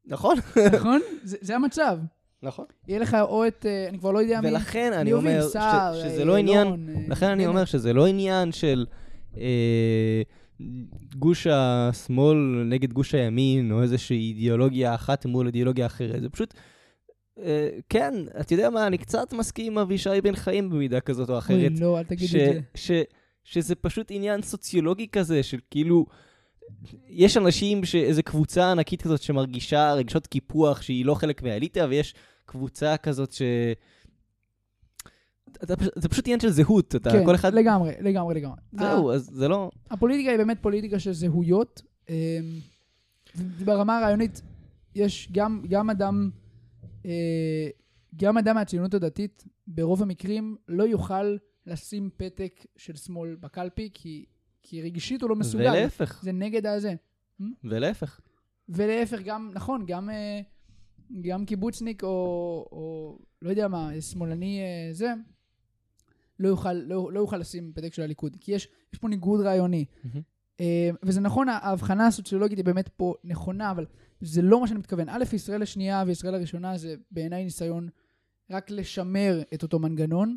נכון, 0.07 0.37
נכון? 0.73 1.01
זה, 1.23 1.37
זה 1.41 1.57
המצב. 1.57 1.99
נכון. 2.43 2.65
יהיה 2.89 2.99
לך 2.99 3.17
או 3.21 3.47
את, 3.47 3.67
אה, 3.67 3.89
אני 3.89 3.99
כבר 3.99 4.11
לא 4.11 4.19
יודע 4.19 4.41
מי, 4.41 4.49
ולכן 4.49 4.93
אני 4.93 5.13
אומר 5.13 5.49
ש- 5.49 5.53
שזה 6.03 6.21
אה, 6.21 6.25
לא 6.25 6.37
עניין... 6.37 6.67
אלון, 6.67 6.89
אה, 6.89 6.95
לכן 7.09 7.27
אני. 7.27 7.47
אומר 7.47 7.65
שזה 7.65 7.93
לא 7.93 8.07
עניין 8.07 8.53
של 8.53 8.87
אה, 8.91 9.04
גוש 11.17 11.47
השמאל 11.47 12.65
נגד 12.65 12.93
גוש 12.93 13.15
הימין, 13.15 13.73
או 13.73 13.83
איזושהי 13.83 14.29
אידיאולוגיה 14.29 14.95
אחת 14.95 15.27
מול 15.27 15.47
אידיאולוגיה 15.47 15.87
אחרת. 15.87 16.23
זה 16.23 16.29
פשוט, 16.29 16.55
אה, 17.43 17.69
כן, 17.89 18.15
אתה 18.41 18.55
יודע 18.55 18.71
מה, 18.71 18.87
אני 18.87 18.99
קצת 18.99 19.33
מסכים 19.33 19.73
עם 19.73 19.79
אבישי 19.79 20.21
בן 20.23 20.37
חיים 20.37 20.71
במידה 20.71 21.01
כזאת 21.01 21.31
או 21.31 21.39
אחרת. 21.39 21.71
אוי, 21.73 21.81
לא, 21.81 21.99
אל 21.99 22.05
תגיד 22.05 22.29
ש, 22.29 22.35
את 22.35 22.55
זה. 22.55 22.61
ש, 22.75 22.91
שזה 23.45 23.75
פשוט 23.75 24.07
עניין 24.11 24.43
סוציולוגי 24.43 25.09
כזה, 25.09 25.43
של 25.43 25.59
כאילו... 25.71 26.07
יש 27.09 27.37
אנשים, 27.37 27.85
ש- 27.85 27.95
איזו 27.95 28.23
קבוצה 28.23 28.71
ענקית 28.71 29.03
כזאת 29.03 29.23
שמרגישה 29.23 29.93
רגשות 29.93 30.27
קיפוח 30.27 30.83
שהיא 30.83 31.05
לא 31.05 31.15
חלק 31.15 31.43
מהאליטה, 31.43 31.87
ויש 31.89 32.15
קבוצה 32.47 32.97
כזאת 32.97 33.33
ש... 33.33 33.43
זה 35.97 36.09
פשוט 36.09 36.27
עניין 36.27 36.41
של 36.41 36.51
זהות, 36.51 36.97
אתה 36.97 37.11
כן, 37.11 37.25
כל 37.25 37.35
אחד... 37.35 37.55
לגמרי, 37.55 37.93
לגמרי, 38.01 38.35
לגמרי. 38.35 38.57
זהו, 38.73 39.13
אז 39.13 39.31
זה 39.33 39.49
לא... 39.49 39.71
הפוליטיקה 39.91 40.31
היא 40.31 40.39
באמת 40.39 40.59
פוליטיקה 40.61 40.99
של 40.99 41.13
זהויות. 41.13 41.83
אמ, 42.09 42.15
ברמה 43.65 43.99
הרעיונית, 43.99 44.43
יש 44.95 45.29
גם, 45.33 45.63
גם 45.69 45.91
אדם, 45.91 46.31
אה, 47.07 47.69
גם 48.17 48.39
אדם 48.39 48.55
מהציונות 48.55 48.95
הדתית, 48.95 49.45
ברוב 49.67 50.03
המקרים 50.03 50.57
לא 50.69 50.85
יוכל 50.85 51.37
לשים 51.67 52.11
פתק 52.17 52.67
של 52.77 52.97
שמאל 52.97 53.37
בקלפי, 53.41 53.91
כי, 53.95 54.25
כי 54.63 54.83
רגשית 54.83 55.23
הוא 55.23 55.31
לא 55.31 55.37
מסוגל. 55.37 55.71
ולהפך, 55.71 56.21
זה 56.23 56.33
נגד 56.33 56.67
הזה. 56.67 56.95
ולהפך. 57.65 58.21
ולהפך, 58.69 59.19
גם, 59.25 59.51
נכון, 59.55 59.87
גם, 59.87 60.11
אה, 60.11 60.41
גם 61.21 61.45
קיבוצניק 61.45 62.03
או, 62.03 62.09
או 62.73 63.19
לא 63.43 63.51
יודע 63.51 63.69
מה, 63.69 63.91
שמאלני 64.01 64.61
אה, 64.61 64.93
זה, 64.93 65.13
לא 66.39 66.49
יוכל, 66.49 66.73
לא, 66.73 67.13
לא 67.13 67.21
יוכל 67.21 67.37
לשים 67.37 67.73
פתק 67.75 67.95
של 67.95 68.03
הליכוד. 68.03 68.37
כי 68.41 68.53
יש, 68.53 68.69
יש 68.93 68.99
פה 68.99 69.09
ניגוד 69.09 69.41
רעיוני. 69.41 69.85
אה, 70.61 70.91
וזה 71.03 71.21
נכון, 71.21 71.49
ההבחנה 71.49 72.07
הסוציולוגית 72.07 72.59
היא 72.59 72.65
באמת 72.65 72.89
פה 72.89 73.15
נכונה, 73.25 73.71
אבל 73.71 73.87
זה 74.21 74.43
לא 74.43 74.61
מה 74.61 74.67
שאני 74.67 74.79
מתכוון. 74.79 75.09
א', 75.09 75.25
ישראל 75.33 75.63
השנייה 75.63 76.05
וישראל 76.07 76.35
הראשונה 76.35 76.79
זה 76.79 76.95
בעיניי 77.11 77.45
ניסיון 77.45 77.89
רק 78.51 78.71
לשמר 78.71 79.43
את 79.55 79.63
אותו 79.63 79.79
מנגנון. 79.79 80.37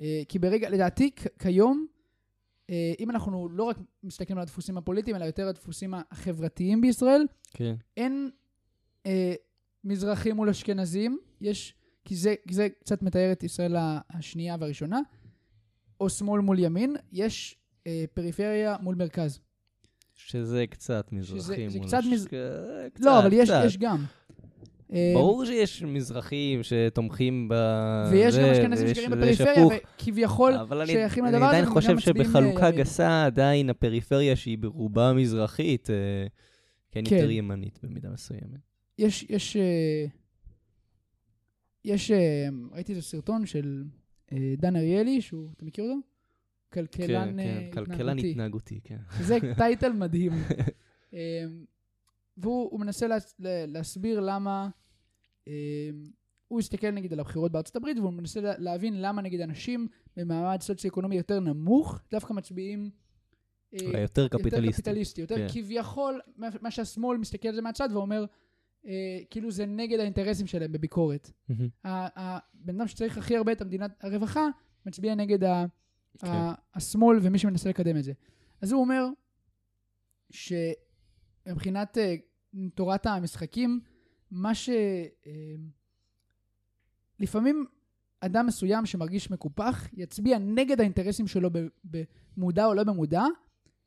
אה, 0.00 0.22
כי 0.28 0.38
ברגע, 0.38 0.70
לדעתי, 0.70 1.10
כיום, 1.38 1.86
אה, 2.70 2.92
אם 3.00 3.10
אנחנו 3.10 3.48
לא 3.48 3.64
רק 3.64 3.78
מסתכלים 4.02 4.38
על 4.38 4.42
הדפוסים 4.42 4.78
הפוליטיים, 4.78 5.16
אלא 5.16 5.24
יותר 5.24 5.48
הדפוסים 5.48 5.94
החברתיים 6.10 6.80
בישראל, 6.80 7.26
כן. 7.50 7.74
אין 7.96 8.30
אה, 9.06 9.34
מזרחים 9.84 10.36
מול 10.36 10.48
אשכנזים, 10.48 11.18
יש, 11.40 11.74
כי 12.04 12.16
זה, 12.16 12.34
כי 12.48 12.54
זה 12.54 12.68
קצת 12.68 13.02
מתאר 13.02 13.32
את 13.32 13.42
ישראל 13.42 13.76
השנייה 14.10 14.56
והראשונה, 14.60 15.00
או 16.00 16.10
שמאל 16.10 16.40
מול 16.40 16.58
ימין, 16.58 16.96
יש 17.12 17.56
אה, 17.86 18.04
פריפריה 18.14 18.76
מול 18.80 18.94
מרכז. 18.94 19.40
שזה 20.14 20.64
קצת 20.70 21.12
מזרחי 21.12 21.40
שזה- 21.40 21.68
זה 21.68 21.78
מול 21.78 21.86
קצת 21.88 22.00
מז- 22.12 22.26
קצת, 22.26 23.00
לא, 23.00 23.18
אבל 23.18 23.32
יש, 23.32 23.48
קצת. 23.50 23.62
יש 23.66 23.76
גם. 23.78 24.04
אה, 24.92 25.12
ברור 25.14 25.44
שיש 25.44 25.82
מזרחים 25.82 26.60
שתומכים 26.62 27.48
ב... 27.48 27.54
ויש 28.10 28.34
גם 28.36 28.44
אשכנזים 28.44 28.88
שגרים 28.88 29.10
בפריפריה. 29.10 29.66
וכביכול 29.66 30.52
אבל 30.52 30.80
אני, 30.80 30.92
שייכים 30.92 31.24
אני 31.24 31.32
לדבר 31.32 31.44
הזה, 31.44 31.50
עדיין 31.56 31.64
וגם 31.64 31.74
חושב 31.74 31.92
מצביעים, 31.92 32.24
שבחלוקה 32.26 32.66
אה, 32.66 32.70
גסה 32.70 33.24
עדיין 33.26 33.70
הפריפריה 33.70 34.36
שהיא 34.36 34.58
ברובה 34.58 35.12
מזרחית, 35.12 35.90
אה, 35.90 35.94
כן 36.90 37.02
כן. 37.04 37.16
יותר 37.16 37.30
ימנית 37.30 37.78
במידה 37.82 38.08
מסוימת. 38.10 38.60
יש, 38.98 39.26
יש, 39.28 39.56
אה, 39.56 40.06
יש, 41.84 42.10
אה, 42.10 42.48
ראיתי 42.72 42.92
איזה 42.92 43.02
סרטון 43.02 43.46
של 43.46 43.82
אה, 43.86 43.97
דן 44.58 44.76
אריאלי, 44.76 45.20
שהוא, 45.20 45.50
אתה 45.56 45.64
מכיר 45.64 45.84
אותו? 45.84 45.94
כלכלן 46.72 47.32
כן, 47.32 47.38
אה, 47.38 47.44
כן, 47.44 47.70
כלכלן 47.72 47.94
התנהגותי. 48.18 48.30
התנהגותי, 48.30 48.80
כן. 48.84 48.98
זה 49.20 49.36
טייטל 49.58 49.92
מדהים. 49.92 50.32
אמ, 51.12 51.18
והוא 52.36 52.70
הוא 52.70 52.80
מנסה 52.80 53.06
לה- 53.06 53.16
להסביר 53.66 54.20
למה, 54.20 54.68
אמ, 55.46 55.52
הוא 56.48 56.58
הסתכל 56.60 56.90
נגיד 56.90 57.12
על 57.12 57.20
הבחירות 57.20 57.52
בארצות 57.52 57.76
הברית, 57.76 57.98
והוא 57.98 58.12
מנסה 58.12 58.40
לה- 58.40 58.58
להבין 58.58 59.02
למה 59.02 59.22
נגיד 59.22 59.40
אנשים 59.40 59.88
במעמד 60.16 60.60
סוציו-אקונומי 60.60 61.16
יותר 61.16 61.40
נמוך, 61.40 62.00
דווקא 62.10 62.32
מצביעים 62.32 62.90
אה, 63.74 63.86
אולי 63.86 64.00
יותר 64.00 64.22
יותר 64.22 64.38
קפיטליסטי. 64.38 64.82
קפיטליסטי, 64.82 65.20
יותר 65.20 65.36
כן. 65.36 65.46
כביכול, 65.52 66.20
מה 66.36 66.70
שהשמאל 66.70 67.18
מסתכל 67.18 67.48
על 67.48 67.54
זה 67.54 67.62
מהצד 67.62 67.88
ואומר, 67.92 68.24
אה, 68.86 68.92
כאילו 69.30 69.50
זה 69.50 69.66
נגד 69.66 69.98
האינטרסים 70.00 70.46
שלהם 70.46 70.72
בביקורת. 70.72 71.30
ה- 71.84 72.20
הבן 72.54 72.74
אדם 72.76 72.86
שצריך 72.88 73.18
הכי 73.18 73.36
הרבה 73.36 73.52
את 73.52 73.60
המדינת 73.60 73.90
הרווחה, 74.04 74.46
מצביע 74.86 75.14
נגד 75.14 75.44
ה, 75.44 75.64
כן. 76.18 76.26
ה- 76.26 76.54
השמאל 76.74 77.18
ומי 77.22 77.38
שמנסה 77.38 77.68
לקדם 77.68 77.96
את 77.96 78.04
זה. 78.04 78.12
אז 78.62 78.72
הוא 78.72 78.80
אומר 78.80 79.04
שמבחינת 80.30 81.98
אה, 81.98 82.14
תורת 82.74 83.06
המשחקים, 83.06 83.80
מה 84.30 84.54
ש... 84.54 84.68
אה, 85.26 85.32
לפעמים 87.20 87.64
אדם 88.20 88.46
מסוים 88.46 88.86
שמרגיש 88.86 89.30
מקופח 89.30 89.88
יצביע 89.92 90.38
נגד 90.38 90.80
האינטרסים 90.80 91.26
שלו 91.26 91.50
במודע 91.84 92.66
או 92.66 92.74
לא 92.74 92.84
במודע, 92.84 93.24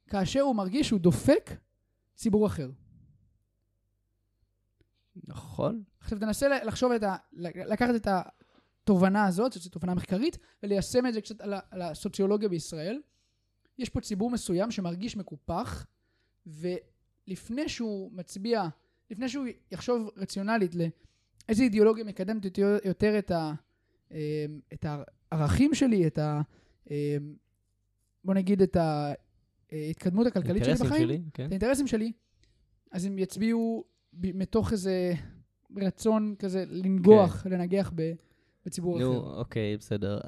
כאשר 0.07 0.41
הוא 0.41 0.55
מרגיש 0.55 0.87
שהוא 0.87 0.99
דופק 0.99 1.49
ציבור 2.15 2.47
אחר. 2.47 2.69
נכון. 5.27 5.83
עכשיו 5.99 6.19
תנסה 6.19 6.63
לחשוב 6.63 6.91
את 6.91 7.03
ה... 7.03 7.15
לקחת 7.33 7.95
את 7.95 8.07
התובנה 8.83 9.25
הזאת, 9.25 9.53
שזו 9.53 9.69
תובנה 9.69 9.93
מחקרית, 9.93 10.37
וליישם 10.63 11.07
את 11.07 11.13
זה 11.13 11.21
קצת 11.21 11.41
על, 11.41 11.53
על 11.71 11.81
הסוציולוגיה 11.81 12.49
בישראל. 12.49 13.01
יש 13.77 13.89
פה 13.89 14.01
ציבור 14.01 14.31
מסוים 14.31 14.71
שמרגיש 14.71 15.17
מקופח, 15.17 15.85
ולפני 16.45 17.69
שהוא 17.69 18.11
מצביע, 18.13 18.63
לפני 19.11 19.29
שהוא 19.29 19.45
יחשוב 19.71 20.09
רציונלית 20.17 20.75
לאיזה 20.75 21.63
אידיאולוגיה 21.63 22.03
מקדמת 22.03 22.45
יותר, 22.85 23.19
את, 23.19 23.31
ה, 23.31 23.53
אמ, 24.11 24.17
את 24.73 24.85
הערכים 25.31 25.75
שלי, 25.75 26.07
את 26.07 26.17
ה... 26.17 26.41
אמ, 26.91 27.35
בוא 28.23 28.33
נגיד 28.33 28.61
את 28.61 28.77
ההתקדמות 29.71 30.27
הכלכלית 30.27 30.63
שלי 30.65 30.73
בחיים, 30.73 31.03
שלי, 31.03 31.21
כן. 31.33 31.45
את 31.45 31.51
האינטרסים 31.51 31.87
שלי, 31.87 32.11
אז 32.91 33.05
הם 33.05 33.19
יצביעו 33.19 33.90
מתוך 34.13 34.71
איזה 34.71 35.13
רצון 35.77 36.35
כזה 36.39 36.65
לנגוח, 36.67 37.45
לנגח 37.45 37.91
ב- 37.95 38.13
בציבור 38.65 38.99
נו, 38.99 39.11
אחר. 39.19 39.39
אוקיי, 39.39 39.77
בסדר. 39.77 40.19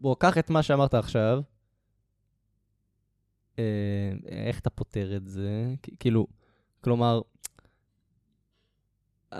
בוא, 0.00 0.16
קח 0.18 0.38
את 0.38 0.50
מה 0.50 0.62
שאמרת 0.62 0.94
עכשיו. 0.94 1.42
אה, 3.58 3.64
איך 4.26 4.60
אתה 4.60 4.70
פותר 4.70 5.16
את 5.16 5.28
זה? 5.28 5.74
כאילו, 6.00 6.26
כלומר, 6.80 7.20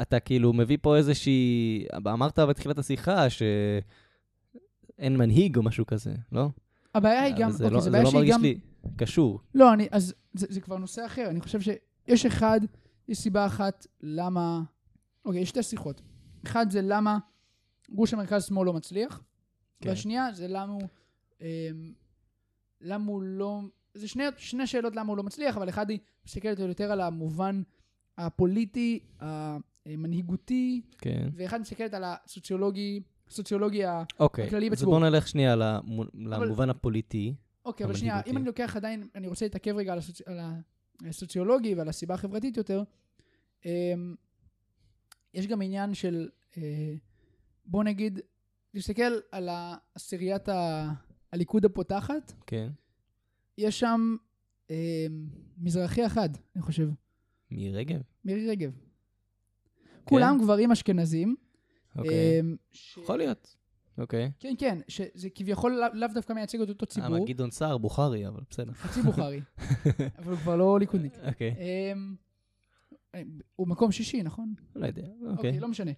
אתה 0.02 0.20
כאילו 0.20 0.52
מביא 0.52 0.78
פה 0.82 0.96
איזושהי... 0.96 1.86
אמרת 1.96 2.38
בתחילת 2.38 2.78
השיחה 2.78 3.26
שאין 3.30 5.16
מנהיג 5.16 5.56
או 5.56 5.62
משהו 5.62 5.86
כזה, 5.86 6.14
לא? 6.32 6.48
הבעיה 6.94 7.22
היא 7.22 7.34
גם, 7.38 7.48
אבל 7.48 7.52
זה 7.52 7.64
אוקיי, 7.64 7.74
לא- 7.74 7.80
זה 7.80 7.90
זה 7.90 8.02
לא 8.02 8.10
מרגיש 8.12 8.34
גם... 8.34 8.42
לי 8.42 8.58
קשור. 8.96 9.40
לא, 9.54 9.72
אני, 9.72 9.88
אז 9.90 10.14
זה, 10.34 10.46
זה 10.50 10.60
כבר 10.60 10.76
נושא 10.78 11.06
אחר. 11.06 11.26
אני 11.30 11.40
חושב 11.40 11.60
שיש 11.60 12.26
אחד, 12.26 12.60
יש 13.08 13.18
סיבה 13.18 13.46
אחת 13.46 13.86
למה... 14.00 14.62
אוקיי, 15.24 15.40
יש 15.40 15.48
שתי 15.48 15.62
שיחות. 15.62 16.02
אחד 16.46 16.70
זה 16.70 16.80
למה 16.82 17.18
גוש 17.90 18.14
המרכז-שמאל 18.14 18.66
לא 18.66 18.72
מצליח, 18.72 19.22
כן. 19.80 19.88
והשנייה 19.88 20.32
זה 20.32 20.48
למה 20.48 20.72
הוא... 20.72 20.82
אמ, 21.40 21.92
למה 22.80 23.06
הוא 23.06 23.22
לא... 23.22 23.60
זה 23.94 24.08
שני, 24.08 24.24
שני 24.36 24.66
שאלות 24.66 24.96
למה 24.96 25.08
הוא 25.08 25.16
לא 25.16 25.22
מצליח, 25.22 25.56
אבל 25.56 25.68
אחד 25.68 25.90
היא 25.90 25.98
מסתכלת 26.26 26.58
יותר 26.58 26.92
על 26.92 27.00
המובן 27.00 27.62
הפוליטי, 28.18 29.00
המנהיגותי, 29.86 30.82
כן. 30.98 31.28
ואחד 31.34 31.60
מסתכלת 31.60 31.94
על 31.94 32.02
הסוציולוגי, 32.06 33.02
סוציולוגי 33.30 33.84
ה... 33.84 34.02
אוקיי, 34.20 34.46
הכללי 34.46 34.66
אז 34.66 34.72
בציבור. 34.72 34.98
בואו 34.98 35.10
נלך 35.10 35.28
שנייה 35.28 35.56
למו- 35.56 36.04
למובן 36.14 36.70
הפוליטי. 36.70 37.34
אוקיי, 37.64 37.86
אבל 37.86 37.94
שנייה, 37.94 38.20
אם. 38.26 38.36
אני 38.36 38.46
לוקח 38.46 38.76
עדיין, 38.76 39.08
אני 39.14 39.28
רוצה 39.28 39.44
להתעכב 39.44 39.76
רגע 39.76 39.92
על, 39.92 39.98
הסוצ... 39.98 40.20
על 40.20 40.38
הסוציולוגי 41.08 41.74
ועל 41.74 41.88
הסיבה 41.88 42.14
החברתית 42.14 42.56
יותר, 42.56 42.82
אמ, 43.64 44.14
יש 45.34 45.46
גם 45.46 45.62
עניין 45.62 45.94
של, 45.94 46.28
אה, 46.56 46.94
בוא 47.64 47.84
נגיד, 47.84 48.20
להסתכל 48.74 49.12
על 49.32 49.48
עשיריית 49.94 50.48
ה... 50.48 50.90
הליכוד 51.32 51.64
הפותחת, 51.64 52.32
כן. 52.46 52.70
יש 53.58 53.80
שם 53.80 54.16
אמ, 54.70 54.74
מזרחי 55.58 56.06
אחד, 56.06 56.28
אני 56.56 56.62
חושב, 56.62 56.88
מירי 57.50 57.72
רגב. 57.72 58.00
מירי 58.24 58.48
רגב. 58.50 58.72
כולם 60.04 60.38
גברים 60.42 60.72
אשכנזים. 60.72 61.36
כן. 61.92 62.00
אוקיי. 62.00 62.40
אמ, 62.40 62.56
ש... 62.72 62.96
יכול 62.96 63.18
להיות. 63.18 63.56
אוקיי. 63.98 64.30
כן, 64.40 64.54
כן, 64.58 64.78
שזה 64.88 65.28
כביכול 65.34 65.80
לאו 65.94 66.08
דווקא 66.14 66.32
מייצג 66.32 66.60
את 66.60 66.68
אותו 66.68 66.84
אה, 66.84 66.90
ציבור, 66.90 67.08
מה, 67.18 67.24
גדעון 67.24 67.50
סער, 67.50 67.78
בוכרי, 67.78 68.28
אבל 68.28 68.40
בסדר. 68.50 68.72
חצי 68.72 69.02
בוכרי, 69.02 69.40
אבל 70.18 70.30
הוא 70.32 70.38
כבר 70.38 70.56
לא 70.56 70.78
ליכודניק. 70.80 71.12
אוקיי. 71.26 71.54
אמ, 71.92 72.14
הוא 73.56 73.68
מקום 73.68 73.92
שישי, 73.92 74.22
נכון? 74.22 74.54
לא 74.76 74.86
יודע. 74.86 75.02
אוקיי, 75.02 75.30
אוקיי. 75.30 75.60
לא 75.60 75.68
משנה. 75.68 75.90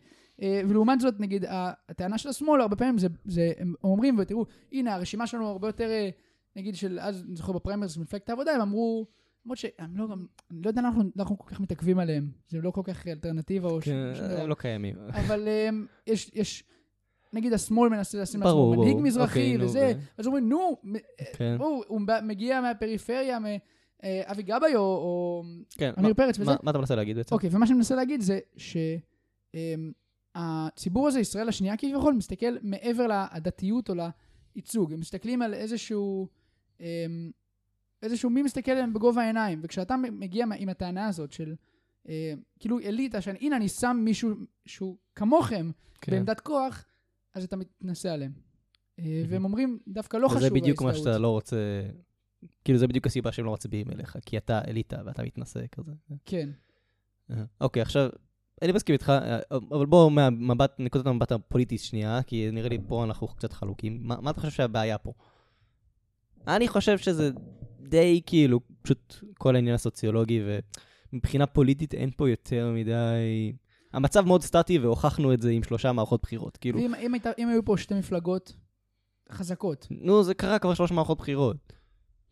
אה, 0.43 0.61
ולעומת 0.69 1.01
זאת, 1.01 1.21
נגיד, 1.21 1.45
הטענה 1.49 2.19
של 2.19 2.29
השמאל, 2.29 2.61
הרבה 2.61 2.77
פעמים 2.77 2.99
זה, 2.99 3.09
זה 3.25 3.53
הם 3.59 3.75
אומרים, 3.85 4.19
ותראו, 4.19 4.47
הנה, 4.73 4.95
הרשימה 4.95 5.27
שלנו 5.27 5.47
הרבה 5.49 5.69
יותר, 5.69 5.91
אה, 5.91 6.09
נגיד, 6.57 6.75
של 6.75 6.99
אז, 7.01 7.25
אני 7.29 7.37
זוכר 7.37 7.53
בפריימרס 7.53 7.97
מפלגת 7.97 8.29
העבודה, 8.29 8.53
הם 8.53 8.61
אמרו, 8.61 9.07
למרות 9.45 9.59
שהם 9.59 9.97
לא 9.97 10.09
אני 10.51 10.63
לא 10.63 10.69
יודע 10.71 10.81
למה 10.81 10.89
אנחנו, 10.89 11.11
אנחנו 11.17 11.39
כל 11.39 11.51
כך 11.51 11.61
מתעכבים 11.61 11.99
עליהם, 11.99 12.31
זה 12.49 12.59
לא 12.61 12.71
כל 12.71 12.83
כך 12.85 13.07
אלטרנטיבה 13.07 13.69
או 13.69 13.83
ש- 13.83 13.85
כן. 13.85 14.13
הם 14.41 14.49
לא 14.49 14.55
קיימים. 14.55 14.97
אבל 15.09 15.49
יש, 16.07 16.31
יש, 16.35 16.65
נגיד 17.33 17.53
השמאל 17.53 17.89
מנסה 17.91 18.19
לשים 18.19 18.41
לעצמו 18.41 18.75
מנהיג. 18.77 18.97
מזרחי 18.97 19.41
אוקיי, 19.41 19.57
נו, 19.57 19.65
וזה, 19.65 19.93
ו- 19.97 20.01
אז 20.19 20.27
אומרים, 20.27 20.49
נו, 20.49 20.77
כן. 21.37 21.57
הוא, 21.61 21.85
הוא 21.89 22.01
מגיע 22.23 22.61
מהפריפריה, 22.61 23.39
מאבי 23.39 24.43
גבאי 24.43 24.77
או, 24.77 25.43
כן. 25.79 25.93
עמיר 25.97 26.09
מה- 26.09 26.15
פרץ 26.15 26.39
וזה. 26.39 26.51
מה 26.51 26.57
מה 26.63 26.71
אתה 26.71 26.79
מנסה 26.79 26.95
להגיד 26.97 27.17
בעצם? 27.17 27.35
אוקיי, 27.35 27.51
ומה 27.53 27.67
שאני 27.67 27.77
מנסה 27.77 27.95
להגיד 27.95 28.21
זה 28.21 28.39
שהציבור 30.37 31.09
הזה, 31.09 31.21
ישראל 31.21 31.49
השנייה 31.49 31.77
כביכול, 31.77 32.15
מסתכל 32.15 32.57
מעבר 32.63 33.07
לדתיות 33.37 33.91
או 33.91 33.95
לייצוג. 34.55 34.93
הם 34.93 35.01
מסתכלים 35.01 35.43
על 35.43 35.55
איזשהו, 35.55 36.29
אמ, 36.81 36.87
איזשהו 38.03 38.31
מי 38.31 38.43
מסתכל 38.43 38.71
עליהם 38.71 38.93
בגובה 38.95 39.23
העיניים. 39.23 39.61
וכשאתה 39.63 39.97
מגיע 39.97 40.47
עם 40.59 40.69
הטענה 40.69 41.07
הזאת 41.09 41.33
של, 41.33 41.55
אה, 42.09 42.33
כאילו 42.59 42.79
אליטה, 42.81 43.21
שהנה 43.21 43.57
אני 43.57 43.69
שם 43.69 43.97
מישהו 44.01 44.31
שהוא 44.67 44.97
כמוכם 45.15 45.71
כן. 46.01 46.13
בעמדת 46.13 46.41
כוח, 46.41 46.85
אז 47.37 47.45
אתה 47.45 47.57
מתנשא 47.57 48.09
עליהם. 48.09 48.33
אה, 48.99 49.23
והם 49.29 49.45
אומרים, 49.45 49.79
דווקא 49.89 50.17
לא 50.17 50.29
חשוב 50.29 50.39
וזה 50.39 50.51
בדיוק 50.51 50.83
מה 50.83 50.89
ההזדהות. 50.89 51.07
שאתה 51.07 51.19
לא 51.19 51.29
רוצה... 51.29 51.83
כאילו, 52.65 52.79
זה 52.79 52.87
בדיוק 52.87 53.07
הסיבה 53.07 53.33
שהם 53.33 53.45
לא 53.45 53.53
מצביעים 53.53 53.91
אליך, 53.91 54.17
כי 54.27 54.37
אתה 54.37 54.61
אליטה 54.69 55.03
ואתה 55.07 55.23
מתנשא 55.23 55.61
כזה. 55.73 55.93
כן. 56.25 56.49
אה, 57.31 57.45
אוקיי, 57.61 57.83
עכשיו, 57.83 58.09
אני 58.63 58.73
מסכים 58.73 58.93
איתך, 58.93 59.11
אה, 59.11 59.39
אבל 59.53 59.87
בואו 59.87 60.11
מהמבט, 60.11 60.75
נקודת 60.79 61.07
המבט 61.07 61.33
הפוליטית 61.33 61.81
שנייה, 61.81 62.23
כי 62.23 62.51
נראה 62.53 62.69
לי 62.69 62.79
פה 62.89 63.05
אנחנו 63.05 63.29
קצת 63.29 63.53
חלוקים. 63.53 63.99
מה, 64.03 64.17
מה 64.21 64.31
אתה 64.31 64.41
חושב 64.41 64.53
שהבעיה 64.53 64.99
פה? 64.99 65.13
אני 66.47 66.69
חושב 66.69 66.99
שזה 66.99 67.31
די 67.81 68.21
כאילו, 68.27 68.61
פשוט 68.83 69.15
כל 69.39 69.57
העניין 69.57 69.75
הסוציולוגי, 69.75 70.43
ומבחינה 71.13 71.47
פוליטית 71.47 71.95
אין 71.95 72.11
פה 72.17 72.31
יותר 72.31 72.73
מדי... 72.75 73.53
המצב 73.97 74.27
מאוד 74.27 74.43
סטטי, 74.43 74.79
והוכחנו 74.79 75.33
את 75.33 75.43
זה 75.43 75.51
עם 75.51 75.63
שלושה 75.63 75.93
מערכות 75.93 76.23
בחירות. 76.23 76.57
כאילו, 76.57 76.79
ואם 76.81 76.95
אם 76.95 77.15
הייתה- 77.15 77.31
אם 77.39 77.49
היו 77.49 77.65
פה 77.65 77.77
שתי 77.77 77.95
מפלגות 77.95 78.57
חזקות, 79.33 79.87
נו, 79.91 80.23
זה 80.23 80.35
קרה 80.35 80.59
כבר 80.59 80.75
שלוש 80.75 80.91
מערכות 80.91 81.19
בחירות. 81.19 81.57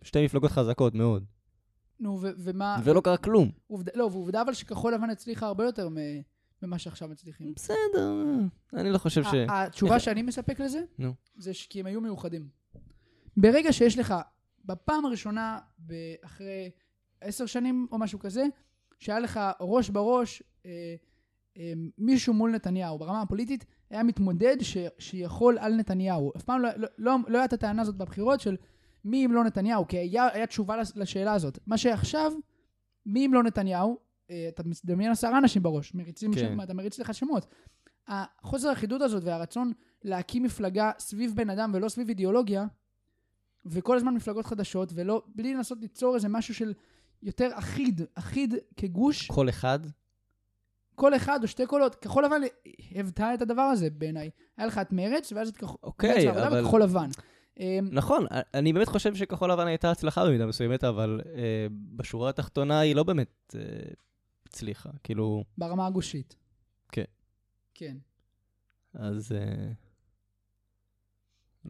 שתי 0.02 0.24
מפלגות 0.24 0.50
חזקות 0.50 0.94
מאוד. 0.94 1.24
נו, 2.00 2.18
ו- 2.22 2.30
ומה... 2.38 2.76
ולא 2.84 3.00
קרה 3.00 3.16
כלום. 3.16 3.50
עובדה, 3.66 3.92
לא, 3.94 4.04
ועובדה 4.04 4.42
אבל 4.42 4.52
שכחול 4.52 4.94
לבן 4.94 5.10
הצליחה 5.10 5.46
הרבה 5.46 5.64
יותר 5.64 5.88
מ- 5.88 6.20
ממה 6.62 6.78
שעכשיו 6.78 7.08
מצליחים. 7.08 7.52
בסדר, 7.56 8.12
אני 8.74 8.90
לא 8.90 8.98
חושב 8.98 9.22
ש... 9.24 9.34
התשובה 9.48 10.00
שאני 10.00 10.22
מספק 10.22 10.60
לזה, 10.60 10.82
נו. 10.98 11.14
זה 11.36 11.54
ש- 11.54 11.66
כי 11.66 11.80
הם 11.80 11.86
היו 11.86 12.00
מאוחדים. 12.00 12.48
ברגע 13.36 13.72
שיש 13.72 13.98
לך, 13.98 14.14
בפעם 14.64 15.04
הראשונה, 15.06 15.58
אחרי 16.24 16.70
עשר 17.20 17.46
שנים 17.46 17.86
או 17.92 17.98
משהו 17.98 18.18
כזה, 18.18 18.44
שהיה 18.98 19.20
לך 19.20 19.40
ראש 19.60 19.90
בראש 19.90 20.42
אה, 20.66 20.70
מישהו 21.98 22.34
מול 22.34 22.50
נתניהו, 22.50 22.98
ברמה 22.98 23.22
הפוליטית, 23.22 23.64
היה 23.90 24.02
מתמודד 24.02 24.56
ש, 24.60 24.76
שיכול 24.98 25.58
על 25.58 25.74
נתניהו. 25.74 26.32
אף 26.36 26.42
פעם 26.42 26.60
לא, 26.62 26.68
לא, 26.76 26.88
לא, 26.98 27.16
לא 27.28 27.38
הייתה 27.38 27.44
את 27.56 27.62
הטענה 27.62 27.82
הזאת 27.82 27.96
בבחירות 27.96 28.40
של 28.40 28.56
מי 29.04 29.26
אם 29.26 29.32
לא 29.32 29.44
נתניהו, 29.44 29.88
כי 29.88 29.98
היה, 29.98 30.28
היה 30.32 30.46
תשובה 30.46 30.76
לש- 30.76 30.96
לשאלה 30.96 31.32
הזאת. 31.32 31.58
מה 31.66 31.78
שעכשיו, 31.78 32.32
מי 33.06 33.26
אם 33.26 33.34
לא 33.34 33.42
נתניהו, 33.42 33.98
אה, 34.30 34.46
אתה 34.48 34.62
מדמיין 34.84 35.10
עשרה 35.10 35.38
אנשים 35.38 35.62
בראש, 35.62 35.94
מריצים, 35.94 36.32
כן. 36.34 36.38
שם, 36.40 36.60
אתה 36.62 36.74
מריץ 36.74 36.98
לך 36.98 37.14
שמות. 37.14 37.46
החוסר 38.08 38.68
האחידות 38.68 39.02
הזאת 39.02 39.22
והרצון 39.24 39.72
להקים 40.04 40.42
מפלגה 40.42 40.90
סביב 40.98 41.32
בן 41.36 41.50
אדם 41.50 41.70
ולא 41.74 41.88
סביב 41.88 42.08
אידיאולוגיה, 42.08 42.66
וכל 43.66 43.96
הזמן 43.96 44.14
מפלגות 44.14 44.46
חדשות, 44.46 44.92
ולא, 44.94 45.22
בלי 45.26 45.54
לנסות 45.54 45.78
ליצור 45.80 46.14
איזה 46.14 46.28
משהו 46.28 46.54
של 46.54 46.72
יותר 47.22 47.48
אחיד, 47.52 48.00
אחיד 48.14 48.54
כגוש, 48.76 49.26
כל 49.30 49.48
אחד, 49.48 49.78
כל 50.94 51.16
אחד 51.16 51.38
או 51.42 51.48
שתי 51.48 51.66
קולות, 51.66 51.94
כחול 51.94 52.24
לבן 52.24 52.40
היוותה 52.90 53.34
את 53.34 53.42
הדבר 53.42 53.62
הזה 53.62 53.90
בעיניי. 53.90 54.30
היה 54.56 54.66
לך 54.66 54.78
את 54.78 54.92
מרץ, 54.92 55.32
ואז 55.32 55.48
את 55.48 55.56
כחול 55.56 55.76
אוקיי, 55.82 56.24
והעבודה 56.26 56.46
אבל- 56.48 56.60
וכחול 56.64 56.82
לבן. 56.82 57.08
אמ, 57.60 57.88
נכון, 57.92 58.26
אני 58.54 58.72
באמת 58.72 58.88
חושב 58.88 59.14
שכחול 59.14 59.50
לבן 59.52 59.66
הייתה 59.66 59.90
הצלחה 59.90 60.26
במידה 60.26 60.46
מסוימת, 60.46 60.84
אבל 60.84 61.20
אה, 61.34 61.66
בשורה 61.96 62.30
התחתונה 62.30 62.78
היא 62.80 62.94
לא 62.96 63.02
באמת 63.02 63.54
אה, 63.58 63.60
הצליחה. 64.46 64.90
כאילו, 65.04 65.44
ברמה 65.58 65.86
הגושית. 65.86 66.36
כן. 66.92 67.04
כן. 67.74 67.96
אז... 68.94 69.32
אה, 69.32 69.72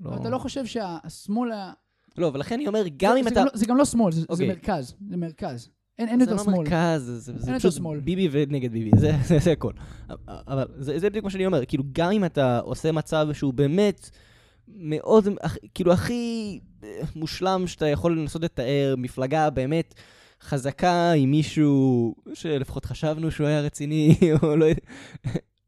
אבל 0.02 0.16
אתה 0.20 0.28
לא 0.30 0.38
חושב 0.38 0.66
שהשמאל 0.66 1.52
היה... 1.52 1.72
לא, 2.16 2.30
ולכן 2.34 2.54
אני 2.54 2.66
אומר, 2.66 2.84
גם 2.96 3.16
אם 3.16 3.22
זה 3.22 3.28
אתה... 3.28 3.40
גם 3.40 3.46
לא- 3.46 3.50
זה 3.54 3.66
גם 3.66 3.76
לא 3.76 3.84
שמאל, 3.84 4.12
זה 4.12 4.20
זה 4.20 4.26
אוקיי. 4.28 4.48
מרכז. 4.48 4.94
זה 5.10 5.16
מרכז. 5.16 5.70
אין 5.98 6.08
אין 6.08 6.18
זה 6.18 6.24
יותר 6.24 6.36
לא 6.36 6.42
שמאל. 6.44 6.56
מרכז, 6.56 7.02
זה- 7.02 7.18
זה 7.20 7.32
זה 7.38 7.46
אין 7.46 7.54
יותר 7.54 7.58
פשוט 7.58 7.72
שמאל. 7.72 8.00
ביבי 8.00 8.28
ונגד 8.30 8.72
ביבי, 8.72 8.90
זה- 8.98 9.12
זה 9.28 9.38
זה 9.38 9.52
הכל. 9.52 9.72
אבל 10.28 10.64
זה 10.78 10.98
זה 10.98 11.10
בדיוק 11.10 11.24
מה 11.24 11.30
שאני 11.30 11.46
אומר, 11.46 11.64
כאילו, 11.64 11.84
גם 11.92 12.10
אם 12.12 12.24
אתה 12.24 12.58
עושה 12.58 12.92
מצב 12.92 13.28
שהוא 13.32 13.54
באמת 13.54 14.10
מאוד, 14.68 15.28
כאילו, 15.74 15.92
הכי 15.92 16.60
אה, 16.84 16.88
מושלם 17.16 17.66
שאתה 17.66 17.88
יכול 17.88 18.18
לנסות 18.18 18.42
לתאר, 18.42 18.94
מפלגה 18.98 19.50
באמת 19.50 19.94
חזקה 20.42 21.12
עם 21.12 21.30
מישהו 21.30 22.14
שלפחות 22.34 22.84
חשבנו 22.84 23.30
שהוא 23.30 23.46
היה 23.46 23.60
רציני, 23.60 24.16
או 24.42 24.56
לא 24.56 24.64
יודע, 24.64 24.80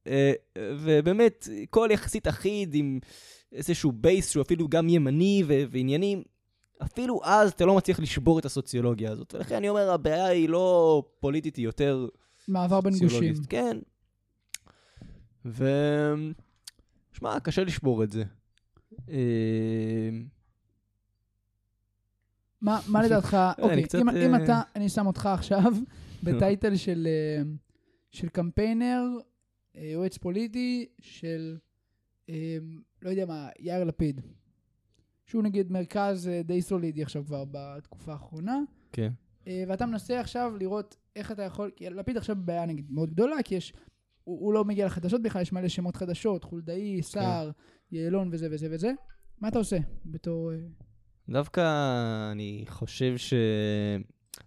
אה, 0.06 0.32
ובאמת, 0.58 1.48
קול 1.70 1.90
יחסית 1.90 2.28
אחיד 2.28 2.74
עם 2.74 2.98
איזשהו 3.52 3.92
בייס 3.92 4.30
שהוא 4.30 4.42
אפילו 4.42 4.68
גם 4.68 4.88
ימני 4.88 5.42
ו- 5.46 5.62
ועניינים. 5.70 6.22
אפילו 6.82 7.20
אז 7.24 7.52
אתה 7.52 7.64
לא 7.64 7.76
מצליח 7.76 8.00
לשבור 8.00 8.38
את 8.38 8.44
הסוציולוגיה 8.44 9.10
הזאת. 9.12 9.34
ולכן 9.34 9.54
אני 9.54 9.68
אומר, 9.68 9.90
הבעיה 9.90 10.26
היא 10.26 10.48
לא 10.48 11.02
פוליטית, 11.20 11.56
היא 11.56 11.64
יותר 11.64 12.06
מעבר 12.48 12.80
בין 12.80 12.92
גושים. 13.02 13.34
כן. 13.48 13.78
ו... 15.46 15.64
שמע, 17.12 17.40
קשה 17.40 17.64
לשבור 17.64 18.04
את 18.04 18.10
זה. 18.12 18.24
אה, 19.08 20.08
מה 22.60 22.80
מה 22.88 23.02
לדעתך, 23.02 23.36
אוקיי, 23.58 23.82
קצת, 23.82 23.98
אם- 23.98 24.08
אם 24.08 24.34
אה, 24.34 24.44
אתה, 24.44 24.60
אני 24.76 24.88
שם 24.88 25.06
אותך 25.06 25.26
עכשיו 25.26 25.62
בטייטל 26.24 26.76
של 26.76 27.06
אה, 27.10 27.42
של 28.10 28.28
קמפיינר, 28.28 29.02
אה, 29.76 29.84
יועץ 29.84 30.16
פוליטי 30.18 30.86
של, 31.00 31.56
אה, 32.30 32.56
לא 33.02 33.10
יודע 33.10 33.26
מה, 33.26 33.48
יאיר 33.58 33.84
לפיד. 33.84 34.20
שהוא 35.26 35.42
נגיד 35.42 35.72
מרכז 35.72 36.28
אה, 36.28 36.42
די 36.44 36.62
סולידי 36.62 37.02
עכשיו 37.02 37.24
כבר 37.26 37.44
בתקופה 37.50 38.12
האחרונה. 38.12 38.58
כן. 38.92 39.12
אה, 39.46 39.64
ואתה 39.68 39.86
מנסה 39.86 40.20
עכשיו 40.20 40.52
לראות 40.58 40.96
איך 41.16 41.32
אתה 41.32 41.42
יכול, 41.42 41.70
כי 41.76 41.90
לפיד 41.90 42.16
עכשיו 42.16 42.36
בבעיה 42.36 42.66
נגיד 42.66 42.86
מאוד 42.90 43.10
גדולה, 43.10 43.36
כי 43.44 43.54
יש 43.54 43.72
הוא, 44.24 44.40
הוא 44.40 44.54
לא 44.54 44.64
מגיע 44.64 44.86
לחדשות 44.86 45.22
בכלל, 45.22 45.42
יש 45.42 45.52
מלא 45.52 45.68
שמות 45.68 45.96
חדשות, 45.96 46.44
חולדאי, 46.44 47.02
סער, 47.02 47.50
יעלון 47.92 48.28
וזה 48.32 48.48
וזה 48.50 48.68
וזה. 48.70 48.92
מה 49.40 49.48
אתה 49.48 49.58
עושה 49.58 49.76
בתור... 50.04 50.52
אה, 50.52 50.58
דווקא 51.28 51.62
אני 52.32 52.64
חושב 52.68 53.16
ש... 53.16 53.34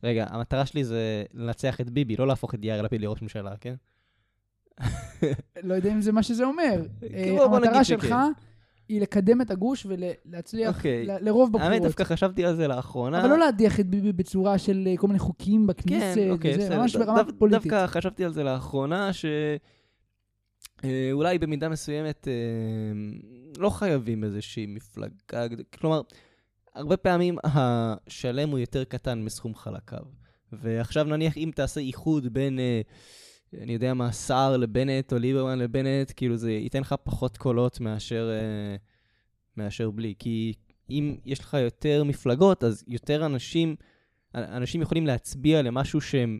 רגע, 0.03 0.25
המטרה 0.29 0.65
שלי 0.65 0.83
זה 0.83 1.23
לנצח 1.33 1.81
את 1.81 1.89
ביבי, 1.89 2.15
לא 2.15 2.27
להפוך 2.27 2.55
את 2.55 2.59
יאיר 2.63 2.81
לפיד 2.81 3.01
לראש 3.01 3.21
ממשלה, 3.21 3.57
כן? 3.57 3.75
לא 5.63 5.73
יודע 5.73 5.91
אם 5.91 6.01
זה 6.01 6.11
מה 6.11 6.23
שזה 6.23 6.43
אומר. 6.45 6.87
כאילו, 6.99 7.55
המטרה. 7.55 7.83
שלך 7.83 8.15
היא 8.89 9.01
לקדם 9.01 9.41
את 9.41 9.51
הגוש 9.51 9.85
ולהצליח 9.89 10.77
אוקיי. 10.77 11.05
ל- 11.05 11.17
לרוב 11.21 11.55
האמת, 11.55 11.65
בבחירות. 11.65 11.83
דווקא 11.87 12.03
חשבתי 12.03 12.45
על 12.45 12.55
זה 12.55 12.67
לאחרונה. 12.67 13.21
אבל 13.21 13.29
לא 13.29 13.37
להדיח 13.39 13.79
את 13.79 13.85
ביבי 13.87 14.11
בצורה 14.11 14.57
של 14.57 14.87
אה, 14.87 14.97
כל 14.97 15.07
מיני 15.07 15.19
חוקים 15.19 15.67
בכנסת, 15.67 16.15
כן, 16.15 16.29
אוקיי, 16.31 16.53
וזה, 16.53 16.61
בסדר. 16.63 16.79
ממש 16.81 16.95
ברמה 16.95 17.23
דו- 17.23 17.31
פוליטית. 17.37 17.71
דווקא 17.71 17.87
חשבתי 17.87 18.25
על 18.25 18.33
זה 18.33 18.43
לאחרונה, 18.43 19.13
ש... 19.13 19.25
אה, 20.83 21.37
במידה 21.39 21.69
מסוימת 21.69 22.27
אה, 22.27 22.33
לא 23.57 23.69
חייבים 23.69 24.23
איזושהי 24.23 24.65
מפלגה, 24.65 25.47
כלומר, 25.79 26.01
הרבה 26.75 26.97
פעמים 26.97 27.37
השלם 27.43 28.49
הוא 28.49 28.59
יותר 28.59 28.83
קטן 28.83 29.21
מסכום 29.21 29.55
חלקיו. 29.55 30.03
ועכשיו 30.53 31.03
נניח 31.03 31.37
אם 31.37 31.51
תעשה 31.55 31.81
איחוד 31.81 32.33
בין, 32.33 32.59
אה, 32.59 32.81
אני 33.53 33.73
יודע 33.73 33.93
מה, 33.93 34.11
סער 34.11 34.57
לבנט 34.57 35.13
או 35.13 35.17
ליברמן 35.17 35.59
לבנט, 35.59 36.11
כאילו 36.15 36.37
זה 36.37 36.51
ייתן 36.51 36.81
לך 36.81 36.95
פחות 37.03 37.37
קולות 37.37 37.79
מאשר, 37.79 38.29
אה, 38.31 38.75
מאשר 39.57 39.89
בלי. 39.89 40.13
כי 40.19 40.53
אם 40.89 41.15
יש 41.25 41.39
לך 41.39 41.53
יותר 41.53 42.03
מפלגות, 42.03 42.63
אז 42.63 42.83
יותר 42.87 43.25
אנשים, 43.25 43.75
אנשים 44.35 44.81
יכולים 44.81 45.07
להצביע 45.07 45.61
למשהו 45.61 46.01
שהם 46.01 46.39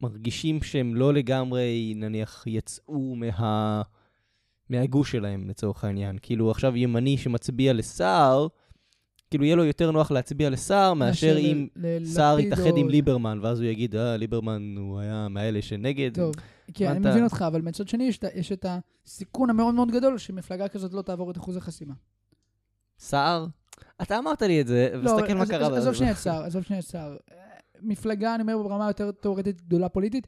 מרגישים 0.00 0.62
שהם 0.62 0.94
לא 0.94 1.14
לגמרי, 1.14 1.92
נניח, 1.96 2.44
יצאו 2.46 3.14
מה... 3.16 3.82
מהגוש 4.70 5.12
שלהם, 5.12 5.48
לצורך 5.48 5.84
העניין. 5.84 6.18
כאילו, 6.22 6.50
עכשיו 6.50 6.76
ימני 6.76 7.18
שמצביע 7.18 7.72
לסער, 7.72 8.46
כאילו, 9.30 9.44
יהיה 9.44 9.56
לו 9.56 9.64
יותר 9.64 9.90
נוח 9.90 10.10
להצביע 10.10 10.50
לסער 10.50 10.94
מאשר 10.94 11.36
אם 11.38 11.66
סער 12.04 12.40
יתאחד 12.40 12.76
עם 12.76 12.88
ליברמן, 12.88 13.38
ואז 13.42 13.60
הוא 13.60 13.68
יגיד, 13.68 13.96
אה, 13.96 14.16
ליברמן 14.16 14.74
הוא 14.78 14.98
היה 15.00 15.26
מאלה 15.30 15.62
שנגד. 15.62 16.10
טוב, 16.14 16.34
כן, 16.74 16.90
אני 16.90 16.98
מבין 16.98 17.24
אותך, 17.24 17.44
אבל 17.46 17.62
מצד 17.62 17.88
שני 17.88 18.10
יש, 18.34 18.52
את 18.52 18.66
הסיכון 19.06 19.50
המאוד 19.50 19.74
מאוד 19.74 19.90
גדול 19.90 20.18
שמפלגה 20.18 20.68
כזאת 20.68 20.92
לא 20.92 21.02
תעבור 21.02 21.30
את 21.30 21.36
אחוז 21.36 21.56
החסימה. 21.56 21.94
סער? 22.98 23.46
אתה 24.02 24.18
אמרת 24.18 24.42
לי 24.42 24.60
את 24.60 24.66
זה, 24.66 24.88
לא, 24.94 25.10
ותסתכל 25.10 25.34
מה 25.34 25.46
קרה. 25.46 25.66
עז- 25.66 25.72
עזוב. 25.76 25.94
שנייה 25.94 26.12
את 26.12 26.16
סער, 26.16 26.42
עזוב 26.44 26.62
שנייה 26.62 26.80
את 26.80 26.86
סער. 26.86 27.16
מפלגה, 27.82 28.34
אני 28.34 28.42
אומר, 28.42 28.62
ברמה 28.62 28.86
יותר 28.86 29.10
תיאורטית 29.10 29.62
גדולה 29.62 29.88
פוליטית. 29.88 30.26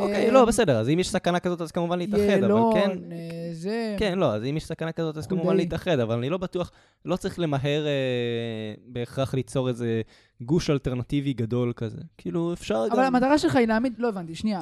אוקיי, 0.00 0.26
אה, 0.26 0.30
לא, 0.30 0.44
בסדר, 0.44 0.78
אז 0.78 0.88
אם 0.88 0.98
יש 0.98 1.10
סכנה 1.10 1.40
כזאת, 1.40 1.60
אז 1.60 1.72
כמובן 1.72 1.98
להתאחד, 1.98 2.22
אבל 2.22 2.42
יעלון, 2.42 2.74
כן... 2.74 2.90
אה, 3.12 3.50
זה... 3.52 3.96
כן, 3.98 4.18
לא, 4.18 4.34
אז 4.34 4.44
אם 4.44 4.56
יש 4.56 4.64
סכנה 4.64 4.92
כזאת, 4.92 5.16
אז 5.16 5.26
כמובן. 5.26 5.56
להתאחד, 5.56 5.98
אבל 5.98 6.18
אני 6.18 6.28
לא 6.28 6.38
בטוח, 6.38 6.70
לא 7.04 7.16
צריך 7.16 7.38
למהר 7.38 7.86
אה, 7.86 8.74
בהכרח 8.86 9.34
ליצור 9.34 9.68
איזה 9.68 10.02
גוש 10.40 10.70
אלטרנטיבי 10.70 11.32
גדול 11.32 11.72
כזה. 11.76 12.00
כאילו, 12.18 12.52
אפשר 12.52 12.86
גם... 12.86 12.92
אבל 12.92 13.04
המטרה 13.04 13.38
שלך 13.38 13.56
היא 13.56 13.66
להעמיד, 13.66 13.94
לא 13.98 14.08
הבנתי, 14.08 14.34
שנייה. 14.34 14.60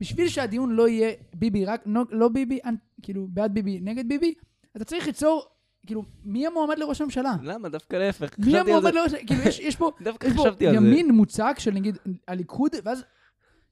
בשביל 0.00 0.28
שהדיון 0.28 0.70
לא 0.70 0.88
יהיה 0.88 1.12
ביבי, 1.34 1.64
רק, 1.64 1.82
לא, 1.86 2.02
לא 2.10 2.28
ביבי, 2.28 2.58
כאילו, 3.02 3.26
בעד 3.30 3.54
ביבי, 3.54 3.80
נגד 3.82 4.08
ביבי, 4.08 4.34
אתה 4.76 4.84
צריך 4.84 5.06
ליצור, 5.06 5.44
כאילו, 5.86 6.04
מי 6.24 6.46
המועמד 6.46 6.78
לראש 6.78 7.00
הממשלה? 7.00 7.34
למה? 7.42 7.68
דווקא 7.68 7.96
להפך. 7.96 8.38
מי 8.38 8.58
המועמד 8.58 8.94
לראש, 8.94 9.14
כאילו, 9.14 9.42
יש, 9.42 9.60
יש 9.60 9.76
פה, 9.76 9.90
דווקא 10.04 10.26
יש 10.26 10.32
פה 10.32 10.42
חשבתי 10.42 10.66
על 10.66 10.72
זה. 10.72 10.86
ימין 10.86 11.10
מוצק 11.10 11.56
של 11.58 11.70
נגיד 11.70 11.98
הליכוד, 12.28 12.72
ואז 12.84 13.04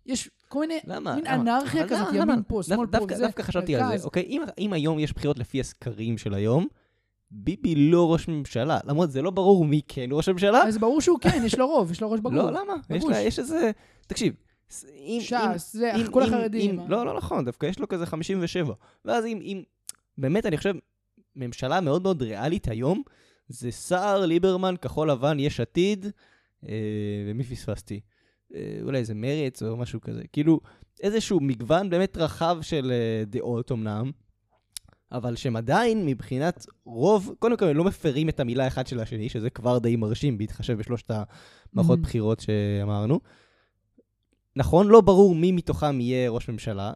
יש 0.08 0.30
כל 0.48 0.60
מיני, 0.60 0.78
למה? 0.84 1.14
מין 1.14 1.24
למה? 1.26 1.34
אנרכיה 1.34 1.80
אבל 1.80 1.88
כזאת, 1.90 2.06
למה? 2.08 2.16
ימין 2.16 2.28
למה? 2.28 2.42
פה, 2.42 2.60
שמאל 2.62 2.86
פה, 2.86 2.98
דווקא- 2.98 3.14
וזה, 3.14 3.24
דווקא 3.26 3.42
חשבתי 3.42 3.76
על. 3.76 3.98
זה, 3.98 4.04
אוקיי? 4.04 4.22
אם- 4.22 4.42
אם 4.58 4.72
היום 4.72 4.98
יש 4.98 5.12
בחירות 5.12 5.38
לפי 5.38 5.60
הסקרים 5.60 6.18
של 6.18 6.34
היום, 6.34 6.66
ביבי 7.30 7.74
לא 7.74 8.12
ראש 8.12 8.28
ממשלה. 8.28 8.78
למרות 8.84 9.10
זה 9.10 9.22
לא 9.22 9.30
ברור 9.30 9.64
מי 9.64 9.80
כן 9.88 10.08
ראש 10.12 10.28
ממשלה. 10.28 10.62
אז 10.62 10.78
ברור 10.78 11.00
שהוא 11.00 11.18
כן, 11.20 11.42
יש 11.44 11.58
לו 11.58 11.66
רוב, 11.66 11.90
יש 11.92 12.00
לו 12.02 12.10
ראש 12.10 12.20
בגוף. 12.20 12.32
לא, 12.34 12.50
למה? 12.50 12.74
יש. 12.90 13.04
לה- 13.04 13.20
יש 13.20 13.38
איזה... 13.38 13.70
תקשיב. 14.06 14.34
אם- 14.96 15.18
ש"ס, 15.20 15.72
זה, 15.72 15.92
אם- 15.96 16.10
כל 16.10 16.22
אם- 16.22 16.28
החרדים. 16.28 16.80
אם- 16.80 16.90
לא, 16.90 17.06
לא 17.06 17.16
נכון, 17.16 17.44
דווקא 17.44 17.66
יש 17.66 17.78
לו 17.78 17.88
כזה 17.88 18.06
57. 18.06 18.74
ואז 19.04 19.26
אם, 19.26 19.38
אם, 19.42 19.62
באמת, 20.18 20.46
אני 20.46 20.56
חושב, 20.56 20.74
ממשלה 21.36 21.80
מאוד 21.80 22.02
מאוד 22.02 22.22
ריאלית 22.22 22.68
היום, 22.68 23.02
זה 23.48 23.70
סער, 23.70 24.26
ליברמן, 24.26 24.74
כחול 24.82 25.10
לבן, 25.10 25.36
יש 25.40 25.60
עתיד, 25.60 26.06
אה, 26.68 26.72
ומי 27.30 27.44
פספסתי? 27.44 28.00
אה, 28.54 28.60
אולי 28.82 28.98
איזה 28.98 29.14
מרץ 29.14 29.62
או 29.62 29.76
משהו 29.76 30.00
כזה. 30.00 30.22
כאילו, 30.32 30.60
איזשהו 31.02 31.40
מגוון 31.40 31.90
באמת 31.90 32.16
רחב 32.16 32.58
של 32.62 32.92
אה, 32.94 33.24
דעות 33.26 33.72
אמנם, 33.72 34.10
אבל 35.12 35.36
שהם 35.36 35.56
עדיין, 35.56 36.06
מבחינת 36.06 36.66
רוב, 36.84 37.34
קודם 37.38 37.56
כל, 37.56 37.64
הם 37.64 37.76
לא 37.76 37.84
מפרים 37.84 38.28
את 38.28 38.40
המילה 38.40 38.66
אחד 38.66 38.86
של 38.86 39.00
השני, 39.00 39.28
שזה 39.28 39.50
כבר 39.50 39.78
די 39.78 39.96
מרשים, 39.96 40.38
בהתחשב 40.38 40.78
בשלושת 40.78 41.10
המערכות 41.74 41.98
Mhm. 41.98 42.02
בחירות 42.02 42.40
שאמרנו. 42.40 43.20
נכון, 44.56 44.88
לא 44.88 45.00
ברור 45.00 45.34
מי 45.34 45.52
מתוכם 45.52 46.00
יהיה 46.00 46.30
ראש 46.30 46.48
ממשלה, 46.48 46.92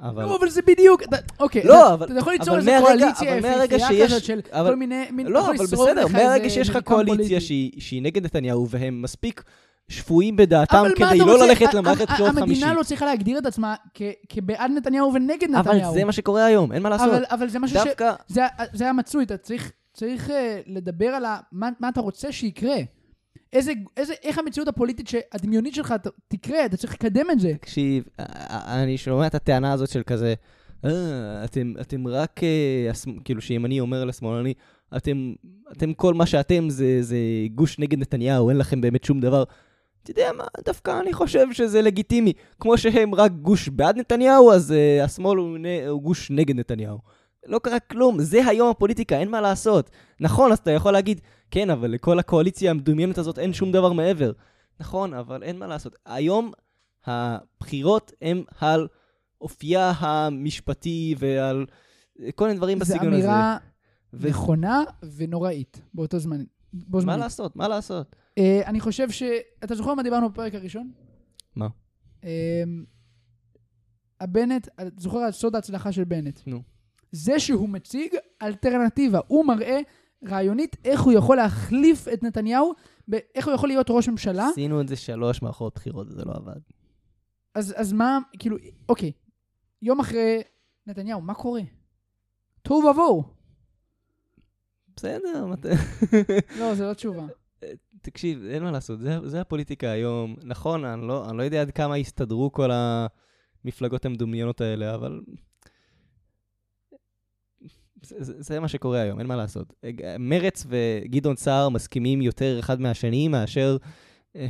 אבל... 0.00 0.24
לא, 0.24 0.36
אבל 0.40 0.48
זה 0.48 0.60
בדיוק, 0.66 1.02
אוקיי, 1.40 1.64
לא, 1.64 1.86
אתה- 1.86 1.94
אבל- 1.94 2.06
אתה 2.06 2.18
יכול 2.18 2.32
ליצור 2.32 2.56
מהרגע- 2.60 2.80
קואליציה 2.80 3.36
יפהפייה 3.36 3.88
שיש- 3.88 4.12
כזאת 4.12 4.24
של 4.24 4.40
אבל- 4.50 4.70
כל 4.70 4.76
מיני, 4.76 5.04
מין, 5.10 5.26
לא, 5.26 5.46
אבל 5.46 5.64
בסדר, 5.64 6.06
מהרגע 6.12 6.50
שיש 6.50 6.68
לך 6.68 6.78
קואליציה. 6.84 7.40
שהיא 7.40 7.80
שהיא 7.80 8.02
נגד 8.02 8.24
נתניהו, 8.24 8.68
והם 8.68 9.02
מספיק 9.02 9.44
שפויים 9.88 10.36
בדעתם 10.36 10.76
אבל 10.76 10.94
כדי 10.96 11.18
לא 11.18 11.32
רוצה? 11.32 11.46
ללכת 11.46 11.74
למערכת 11.74 12.08
בחירות 12.08 12.30
חמישית. 12.34 12.42
המדינה 12.64 12.74
לא 12.74 12.82
צריכה 12.82 13.06
להגדיר 13.06 13.38
את 13.38 13.46
עצמה 13.46 13.74
כבעד 14.28 14.70
נתניהו 14.76 15.12
ונגד 15.14 15.48
אבל 15.50 15.58
נתניהו. 15.60 15.94
זה 15.94 16.04
מה 16.04 16.12
שקורה 16.12 16.44
היום, 16.44 16.72
אין 16.72 16.82
מה 16.82 16.88
לעשות. 16.88 17.08
אבל- 17.08 17.24
אבל 17.30 17.48
זה 17.48 17.58
משהו 17.58 17.80
ש... 17.80 17.82
זה, 18.28 18.42
זה 18.72 18.84
היה 18.84 18.92
מצוי, 18.92 19.24
אתה 19.24 19.36
צריך, 19.36 19.72
צריך 19.92 20.28
uh, 20.28 20.32
לדבר 20.66 21.06
על 21.06 21.24
ה, 21.24 21.38
מה, 21.52 21.68
מה 21.80 21.88
אתה 21.88 22.00
רוצה 22.00 22.32
שיקרה. 22.32 22.76
איזה, 23.52 23.72
איזה, 23.96 24.14
איך 24.22 24.38
המציאות 24.38 24.68
הפוליטית 24.68 25.10
הדמיונית 25.32 25.74
שלך 25.74 25.92
ת, 25.92 26.06
תקרה, 26.28 26.64
אתה 26.66 26.76
צריך 26.76 26.92
לקדם 26.94 27.26
את 27.32 27.40
זה. 27.40 27.52
תקשיב, 27.60 28.04
א- 28.18 28.22
א- 28.22 28.82
אני 28.82 28.98
שומע 28.98 29.26
את 29.26 29.34
הטענה 29.34 29.72
הזאת 29.72 29.88
של 29.88 30.02
כזה, 30.06 30.34
אה, 30.84 30.90
אתם, 31.44 31.72
אתם 31.80 32.06
רק, 32.08 32.40
אה, 32.42 32.90
כאילו 33.24 33.40
שימני 33.40 33.80
אומר 33.80 34.04
לשמאלני, 34.04 34.54
אתם, 34.96 35.32
אתם 35.72 35.92
כל 35.92 36.14
מה 36.14 36.26
שאתם 36.26 36.70
זה, 36.70 37.02
זה 37.02 37.16
גוש 37.54 37.78
נגד 37.78 37.98
נתניהו, 37.98 38.48
אין 38.48 38.58
לכם 38.58 38.80
באמת 38.80 39.04
שום 39.04 39.20
דבר. 39.20 39.44
אתה 40.10 40.20
יודע 40.20 40.32
מה, 40.32 40.44
דווקא 40.64 41.00
אני 41.00 41.12
חושב 41.12 41.52
שזה 41.52 41.82
לגיטימי. 41.82 42.32
כמו 42.60 42.78
שהם 42.78 43.14
רק 43.14 43.32
גוש 43.32 43.68
בעד 43.68 43.96
נתניהו, 43.96 44.52
אז 44.52 44.70
uh, 44.70 45.04
השמאל 45.04 45.38
הוא, 45.38 45.58
נ, 45.58 45.64
הוא 45.88 46.02
גוש 46.02 46.30
נגד 46.30 46.56
נתניהו. 46.56 46.98
לא 47.46 47.58
קרה 47.58 47.80
כלום, 47.80 48.22
זה 48.22 48.46
היום 48.46 48.70
הפוליטיקה, 48.70 49.18
אין 49.18 49.30
מה 49.30 49.40
לעשות. 49.40 49.90
נכון, 50.20 50.52
אז 50.52 50.58
אתה 50.58 50.70
יכול 50.70 50.92
להגיד, 50.92 51.20
כן, 51.50 51.70
אבל 51.70 51.90
לכל 51.90 52.18
הקואליציה 52.18 52.70
המדומיינת 52.70 53.18
הזאת 53.18 53.38
אין 53.38 53.52
שום 53.52 53.72
דבר 53.72 53.92
מעבר. 53.92 54.32
נכון, 54.80 55.14
אבל 55.14 55.42
אין 55.42 55.58
מה 55.58 55.66
לעשות. 55.66 55.96
היום 56.06 56.52
הבחירות 57.06 58.12
הן 58.22 58.42
על 58.58 58.88
אופייה 59.40 59.92
המשפטי 59.98 61.14
ועל 61.18 61.66
כל 62.34 62.46
מיני 62.46 62.56
דברים 62.56 62.78
זו 62.78 62.84
בסגנון 62.84 63.12
הזה. 63.12 63.24
אמירה 63.24 63.56
ו- 64.12 64.28
נכונה 64.28 64.82
ונוראית 65.16 65.80
באותו 65.94 66.18
זמן. 66.18 66.44
בו 66.72 66.96
מה 66.96 67.02
זמנית. 67.02 67.20
לעשות? 67.20 67.56
מה 67.56 67.68
לעשות? 67.68 68.16
Uh, 68.40 68.42
אני 68.66 68.80
חושב 68.80 69.10
ש... 69.10 69.22
אתה 69.64 69.74
זוכר 69.74 69.94
מה 69.94 70.02
דיברנו 70.02 70.30
בפרק 70.30 70.54
הראשון? 70.54 70.90
מה? 71.56 71.68
Uh, 72.22 72.26
הבנט, 74.20 74.68
זוכר 74.96 75.18
על 75.18 75.32
סוד 75.32 75.54
ההצלחה 75.54 75.92
של 75.92 76.04
בנט? 76.04 76.40
נו. 76.46 76.62
זה 77.12 77.40
שהוא 77.40 77.68
מציג 77.68 78.14
אלטרנטיבה, 78.42 79.20
הוא 79.26 79.46
מראה 79.46 79.80
רעיונית 80.28 80.76
איך 80.84 81.00
הוא 81.00 81.12
יכול 81.12 81.36
להחליף 81.36 82.08
את 82.08 82.22
נתניהו, 82.22 82.72
איך 83.34 83.46
הוא 83.46 83.54
יכול 83.54 83.68
להיות 83.68 83.86
ראש 83.90 84.08
ממשלה. 84.08 84.48
עשינו 84.48 84.80
את 84.80 84.88
זה 84.88 84.96
שלוש 84.96 85.42
מערכות 85.42 85.74
בחירות, 85.74 86.08
זה 86.10 86.24
לא 86.24 86.32
עבד. 86.32 86.60
אז, 87.54 87.74
אז 87.76 87.92
מה, 87.92 88.18
כאילו, 88.38 88.56
אוקיי, 88.88 89.12
יום 89.82 90.00
אחרי 90.00 90.42
נתניהו, 90.86 91.20
מה 91.20 91.34
קורה? 91.34 91.60
תוהו 92.62 92.78
ובוהו. 92.78 93.37
בסדר, 94.98 95.46
מת- 95.46 95.66
לא, 96.58 96.74
זו 96.74 96.84
לא 96.88 96.94
תשובה. 96.94 97.26
תקשיב, 98.02 98.44
אין 98.44 98.62
מה 98.62 98.70
לעשות, 98.70 99.00
זה, 99.00 99.28
זה 99.28 99.40
הפוליטיקה 99.40 99.90
היום. 99.90 100.36
נכון, 100.44 100.84
אני 100.84 101.08
לא, 101.08 101.30
אני 101.30 101.38
לא 101.38 101.42
יודע 101.42 101.60
עד 101.60 101.70
כמה 101.70 101.98
יסתדרו 101.98 102.52
כל 102.52 102.70
המפלגות 102.72 104.04
המדומיינות 104.04 104.60
האלה, 104.60 104.94
אבל... 104.94 105.20
זה, 108.02 108.16
זה, 108.24 108.32
זה 108.38 108.60
מה 108.60 108.68
שקורה 108.68 109.00
היום, 109.00 109.18
אין 109.18 109.26
מה 109.26 109.36
לעשות. 109.36 109.74
מרץ 110.18 110.66
וגדעון 110.68 111.36
סער 111.36 111.68
מסכימים 111.68 112.22
יותר 112.22 112.58
אחד 112.60 112.80
מהשני 112.80 113.28
מאשר, 113.28 113.76
אה, 114.36 114.46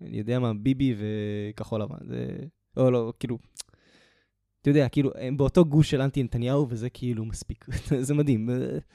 אני 0.00 0.18
יודע 0.18 0.38
מה, 0.38 0.54
ביבי 0.54 0.94
וכחול 0.98 1.82
לבן. 1.82 2.08
זה... 2.08 2.26
או 2.76 2.90
לא, 2.90 3.12
כאילו... 3.20 3.38
אתה 4.62 4.70
יודע, 4.70 4.88
כאילו, 4.88 5.10
הם 5.18 5.36
באותו 5.36 5.64
גוש 5.64 5.90
של 5.90 6.00
אנטי 6.00 6.22
נתניהו, 6.22 6.66
וזה 6.70 6.88
כאילו 6.90 7.24
מספיק. 7.24 7.64
זה 8.00 8.14
מדהים. 8.14 8.50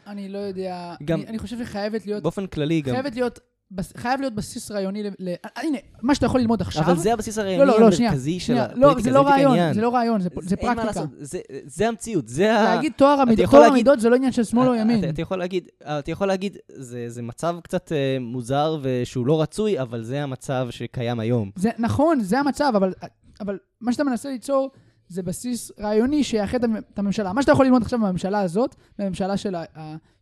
אני 0.07 0.29
לא 0.29 0.37
יודע, 0.37 0.95
גם- 1.05 1.19
אני, 1.19 1.27
אני 1.27 1.39
חושב 1.39 1.57
שחייבת 1.65 2.05
להיות, 2.05 2.23
באופן 2.23 2.47
כללי, 2.47 2.81
גם... 2.81 2.93
חייבת 2.93 3.15
להיות 3.15 3.39
בס- 3.71 3.93
חייב 3.97 4.19
להיות 4.19 4.35
בסיס 4.35 4.71
רעיוני 4.71 5.03
ל... 5.03 5.07
ל... 5.19 5.27
אה, 5.29 5.61
הנה, 5.63 5.77
מה 6.01 6.15
שאתה 6.15 6.25
יכול 6.25 6.39
ללמוד 6.41 6.61
עכשיו... 6.61 6.83
אבל 6.83 6.97
זה 6.97 7.13
הבסיס 7.13 7.37
לא, 7.37 7.43
הרעיוני 7.43 7.65
לא, 7.71 7.79
לא, 7.81 7.91
שנייה. 7.91 8.11
המרכזי 8.11 8.39
של 8.39 8.45
שנייה, 8.45 8.63
הפוליטיקה, 8.65 8.87
לא, 8.95 9.01
זה 9.01 9.11
לא 9.11 9.21
רעיון, 9.21 9.51
העניין. 9.51 9.73
זה 9.73 9.81
לא 9.81 9.89
רעיון, 9.95 10.21
זה, 10.21 10.29
זה 10.41 10.55
אין 10.55 10.67
מה 10.69 10.75
פרקטיקה. 10.75 10.99
לעשות, 11.01 11.09
זה- 11.19 11.39
זה 11.65 11.87
המציאות, 11.87 12.27
זה 12.27 12.53
ה... 12.59 12.63
להגיד 12.75 12.91
טוהר 12.95 13.19
המיד- 13.21 13.39
יכול 13.39 13.59
טוהר 13.59 13.71
המידות 13.71 13.99
זה 13.99 14.09
לא 14.09 14.15
עניין 14.15 14.31
של 14.31 14.43
שמאל 14.43 14.67
או 14.67 14.75
ימין. 14.75 14.99
אתה- 14.99 15.09
אתה 15.09 15.21
יכול 15.21 15.37
להגיד, 15.37 15.67
אתה 15.83 16.11
יכול 16.11 16.27
להגיד, 16.27 16.57
זה 16.73 17.09
זה 17.09 17.21
מצב 17.21 17.55
קצת 17.63 17.91
אה, 17.91 18.17
מוזר 18.21 18.77
ושהוא 18.81 19.27
לא 19.27 19.41
רצוי, 19.41 19.81
אבל 19.81 20.03
זה 20.03 20.23
המצב 20.23 20.67
שקיים 20.69 21.19
היום. 21.19 21.51
זה 21.55 21.69
נכון, 21.79 22.19
זה 22.19 22.39
המצב, 22.39 22.73
אבל, 22.77 22.93
אבל 23.41 23.57
מה 23.81 23.91
שאתה 23.91 24.03
מנסה 24.03 24.29
ליצור 24.29 24.71
זה 25.07 25.23
בסיס 25.23 25.71
רעיוני 25.79 26.23
שיאחד 26.23 26.57
את 26.57 26.63
המ- 26.63 26.75
את 26.77 26.99
הממשלה. 26.99 27.33
מה 27.33 27.41
שאתה 27.41 27.51
יכול 27.51 27.65
ללמוד 27.65 27.81
עכשיו 27.81 27.99
בממשלה 27.99 28.39
הזאת, 28.39 28.75
בממשלה 28.99 29.37
של, 29.37 29.55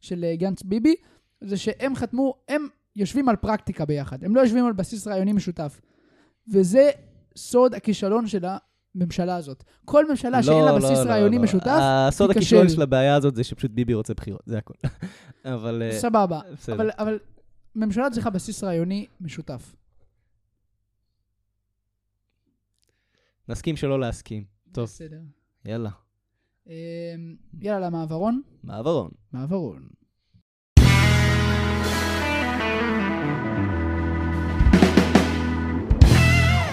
של 0.01 0.23
אה, 0.23 0.35
גנץ 0.35 0.63
ביבי, 0.63 0.95
זה 1.41 1.57
שהם 1.57 1.95
חתמו, 1.95 2.33
הם 2.49 2.67
יושבים 2.95 3.29
על 3.29 3.35
פרקטיקה 3.35 3.85
ביחד, 3.85 4.23
הם 4.23 4.35
לא 4.35 4.41
יושבים 4.41 4.65
על 4.65 4.73
בסיס 4.73 5.07
רעיוני 5.07 5.33
משותף. 5.33 5.81
וזה 6.53 6.89
סוד 7.37 7.73
הכישלון 7.73 8.27
של 8.27 8.45
הממשלה 8.95 9.35
הזאת. 9.35 9.63
כל 9.85 10.09
ממשלה 10.09 10.43
שאין 10.43 10.63
לה 10.65 10.71
לא, 10.71 10.77
בסיס 10.77 10.97
לא, 10.97 11.03
לא, 11.05 11.09
רעיוני 11.09 11.37
לא. 11.37 11.43
משותף, 11.43 11.79
הסוד 11.81 12.27
תיכשל. 12.27 12.39
הכישלון 12.39 12.69
של 12.69 12.81
הבעיה 12.81 13.15
הזאת 13.15 13.35
זה 13.35 13.43
שפשוט 13.43 13.71
ביבי 13.71 13.93
רוצה 13.93 14.13
בחירות, 14.13 14.41
זה 14.45 14.57
הכל. 14.57 14.73
אבל... 15.55 15.83
אה, 15.85 15.99
סבבה. 15.99 16.39
אבל, 16.71 16.89
אבל 16.97 17.19
ממשלה 17.75 18.09
צריכה 18.09 18.29
בסיס 18.29 18.63
רעיוני 18.63 19.05
משותף. 19.21 19.75
נסכים 23.49 23.75
שלא 23.75 23.99
להסכים. 23.99 24.54
טוב, 24.75 24.85
בסדר. 24.85 25.19
יאללה. 25.65 25.89
אמ, 26.67 26.73
יאללה, 27.61 27.87
למעברון. 27.87 28.41
מעברון. 28.63 29.11
מעברון. 29.33 29.87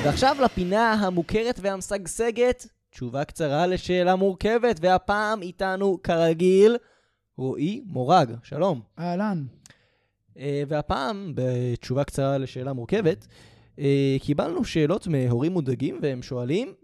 ועכשיו 0.05 0.37
לפינה 0.45 0.93
המוכרת 0.93 1.59
והמשגשגת, 1.63 2.67
תשובה 2.91 3.25
קצרה 3.25 3.67
לשאלה 3.67 4.17
מורכבת, 4.17 4.77
והפעם 4.81 5.43
איתנו, 5.43 5.99
כרגיל, 6.03 6.77
רועי 7.37 7.83
מורג. 7.87 8.35
שלום. 8.43 8.81
אהלן. 8.99 9.45
אה, 10.39 10.63
והפעם, 10.69 11.33
בתשובה 11.35 12.05
קצרה 12.05 12.39
לשאלה 12.39 12.73
מורכבת, 12.73 13.27
אה, 13.79 14.17
קיבלנו 14.21 14.65
שאלות 14.65 15.07
מהורים 15.07 15.53
מודאגים, 15.53 15.99
והם 16.03 16.23
שואלים, 16.23 16.75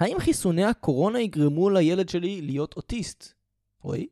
האם 0.00 0.16
חיסוני 0.20 0.64
הקורונה 0.64 1.20
יגרמו 1.20 1.70
לילד 1.70 2.08
שלי 2.08 2.40
להיות 2.42 2.76
אוטיסט? 2.76 3.32
רועי? 3.82 4.06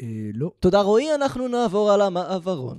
אה, 0.00 0.06
לא. 0.34 0.50
תודה 0.60 0.80
רועי, 0.80 1.14
אנחנו 1.14 1.48
נעבור 1.48 1.90
על 1.90 2.00
המעברון. 2.00 2.78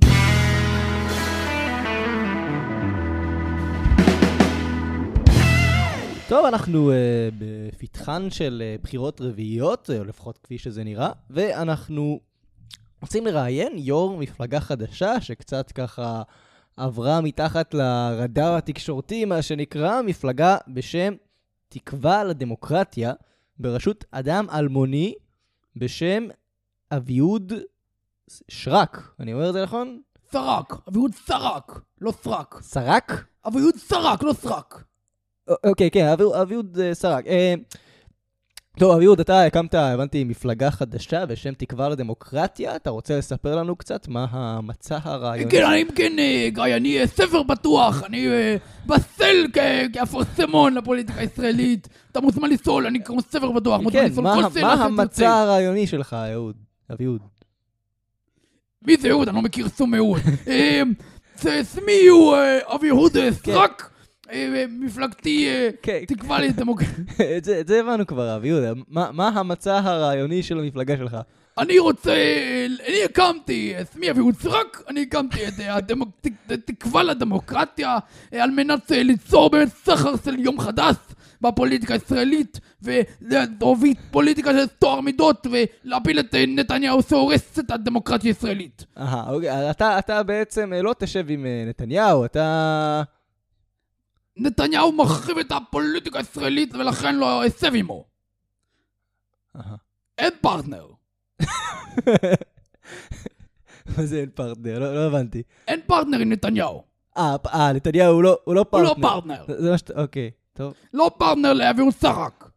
טוב, 6.29 6.45
אנחנו 6.45 6.91
uh, 6.91 6.95
בפתחן 7.37 8.29
של 8.29 8.63
uh, 8.79 8.83
בחירות 8.83 9.21
רביעיות, 9.21 9.89
או 9.99 10.03
לפחות 10.03 10.37
כפי 10.37 10.57
שזה 10.57 10.83
נראה, 10.83 11.11
ואנחנו 11.29 12.19
רוצים 13.01 13.25
לראיין 13.25 13.73
יו"ר 13.77 14.17
מפלגה 14.17 14.59
חדשה, 14.59 15.21
שקצת 15.21 15.71
ככה 15.71 16.21
עברה 16.77 17.21
מתחת 17.21 17.73
לרדאר 17.73 18.55
התקשורתי, 18.55 19.25
מה 19.25 19.41
שנקרא, 19.41 20.01
מפלגה 20.01 20.57
בשם 20.67 21.13
תקווה 21.79 22.23
לדמוקרטיה, 22.23 23.13
בראשות 23.59 24.05
אדם 24.11 24.45
אלמוני 24.53 25.13
בשם 25.75 26.23
אביהוד 26.91 27.53
שרק. 28.47 29.09
אני 29.19 29.33
אומר 29.33 29.49
את 29.49 29.53
זה 29.53 29.63
נכון? 29.63 30.01
סרק. 30.31 30.73
אביהוד 30.89 31.11
סרק. 31.15 31.79
לא 32.01 32.11
סרק. 32.11 32.59
סרק? 32.61 33.25
אביהוד 33.47 33.75
סרק, 33.75 34.23
לא 34.23 34.33
סרק. 34.33 34.83
אוקיי, 35.65 35.91
כן, 35.91 36.07
אביהוד- 36.41 36.79
אה, 36.79 36.93
סרק. 36.93 37.25
טוב, 38.79 38.91
אביהוד, 38.91 39.19
אתה 39.19 39.43
הקמת, 39.43 39.73
הבנתי, 39.73 40.23
מפלגה 40.23 40.71
חדשה 40.71 41.25
בשם 41.25 41.53
תקווה 41.53 41.89
לדמוקרטיה. 41.89 42.75
אתה 42.75 42.89
רוצה 42.89 43.17
לספר 43.17 43.55
לנו 43.55 43.75
קצת 43.75 44.07
מה 44.07 44.27
המצע 44.31 44.97
הרעיוני? 45.03 45.51
כן, 45.51 45.65
אני, 45.65 45.85
כן, 45.95 46.19
אה, 46.19 46.47
גיא, 46.53 46.75
אני 46.75 46.99
אה, 46.99 47.07
ספר 47.07 47.43
בטוח, 47.43 48.03
אני 48.03 48.27
אה, 48.27 48.55
בסל 48.85 49.45
כאפרסמון 49.93 50.73
לפוליטיקה 50.73 51.19
הישראלית. 51.19 51.87
אתה 52.11 52.21
מוזמן 52.21 52.49
לסול, 52.49 52.85
אני 52.85 53.03
כמו 53.03 53.21
ספר 53.21 53.51
בטוח, 53.51 53.81
מוזמן 53.81 53.99
כן, 53.99 54.05
לסול 54.11 54.23
מה 54.23 54.35
כל 54.35 54.49
סל. 54.49 54.61
מה 54.61 54.73
אחרי 54.73 54.85
המצע. 54.85 55.29
הרעיוני 55.29 55.87
שלך, 55.87 56.15
אהוד? 56.33 56.55
אביהוד. 56.93 57.21
מי 58.87 58.97
זה 58.97 59.09
אהוד? 59.09 59.27
אני 59.27 59.35
לא 59.35 59.41
מכיר 59.41 59.69
סום 59.69 59.95
אהוד. 59.95 60.21
אה, 60.47 60.81
זה 61.41 61.61
שמי 61.75 62.07
הוא 62.07 62.35
אביהוד 62.75 63.17
אה, 63.17 63.33
סרק. 63.33 63.89
אה, 64.31 64.53
אה, 64.55 64.65
מפלגתי 64.69 65.47
אה, 65.47 65.69
כן, 65.81 65.99
תקווה 66.07 66.41
לדמוקרטיה. 66.41 67.03
את 67.37 67.43
זה- 67.45 67.59
את 67.59 67.69
הבנו 67.69 68.07
כבר, 68.07 68.35
אביהוד. 68.35 68.63
מה 68.87 69.09
מה 69.13 69.27
המצע 69.27 69.77
הרעיוני 69.83 70.43
של 70.43 70.59
המפלגה 70.59 70.97
שלך? 70.97 71.17
אני 71.57 71.79
רוצה, 71.79 72.13
אני 72.87 73.03
הקמתי, 73.05 73.73
שמי 73.93 74.11
אביהוד 74.11 74.35
סרק, 74.35 74.81
אני 74.89 75.01
הקמתי 75.01 75.47
את 75.47 75.53
אה, 75.59 75.75
הדמוק- 75.75 76.09
תק- 76.27 76.53
תקווה 76.65 77.03
לדמוקרטיה, 77.03 77.97
על 78.31 78.51
מנת 78.51 78.91
ליצור 78.91 79.49
באמת 79.49 79.67
סחר 79.85 80.13
של 80.25 80.39
יום 80.39 80.59
חדש 80.59 80.95
בפוליטיקה 81.41 81.93
הישראלית, 81.93 82.59
ולהוביל 82.81 83.93
פוליטיקה 84.11 84.51
של 84.53 84.67
טוהר 84.67 85.01
מידות, 85.01 85.47
ולהפיל 85.85 86.19
את 86.19 86.35
נתניהו 86.47 87.01
שהורס 87.01 87.59
את 87.59 87.71
הדמוקרטיה 87.71 88.29
הישראלית. 88.29 88.85
אהה, 88.97 89.29
אוקיי, 89.33 89.71
אתה, 89.71 89.99
אתה 89.99 90.23
בעצם 90.23 90.73
לא 90.83 90.95
תשב 90.99 91.25
עם 91.29 91.45
נתניהו, 91.67 92.25
אתה... 92.25 93.03
נתניהו 94.37 94.91
מחריב 94.91 95.37
את 95.37 95.51
הפוליטיקה 95.51 96.19
הישראלית, 96.19 96.73
ולכן 96.73 97.15
לא 97.15 97.47
אשב 97.47 97.75
עמו. 97.75 98.05
אין 100.17 100.33
פרטנר. 100.41 100.87
מה 103.97 104.05
זה 104.05 104.19
אין 104.19 104.29
פרטנר? 104.29 104.79
לא, 104.79 104.95
לא 104.95 105.07
הבנתי. 105.07 105.43
אין 105.67 105.79
פרטנר 105.87 106.19
עם 106.19 106.31
נתניהו. 106.31 106.83
אה, 107.17 107.35
אה, 107.53 107.73
נתניהו 107.73 108.13
הוא 108.13 108.23
לא, 108.23 108.37
הוא 108.43 108.55
לא 108.55 108.59
הוא 108.59 108.65
פרטנר. 108.65 108.89
לא 108.89 109.09
פרטנר. 109.09 109.45
זה 109.61 109.71
מה 109.71 109.77
שאתה, 109.77 110.01
אוקיי, 110.01 110.31
טוב. 110.53 110.73
לא 110.93 111.11
פרטנר 111.17 111.53
לאביהוד 111.53 111.93
סרק. 111.93 112.49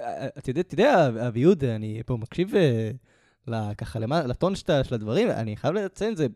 אה, 0.00 0.26
אתה 0.38 0.50
יודע, 0.50 0.60
אתה 0.60 0.74
יודע, 0.74 1.08
אביהוד, 1.28 1.64
אני 1.64 2.02
פה 2.06 2.16
מקשיב 2.16 2.54
אה, 2.54 3.74
ככה 3.74 3.98
לטון 3.98 4.54
של 4.54 4.94
הדברים, 4.94 5.30
אני 5.30 5.56
חייב 5.56 5.74
לציין, 5.74 6.16
זה 6.16 6.26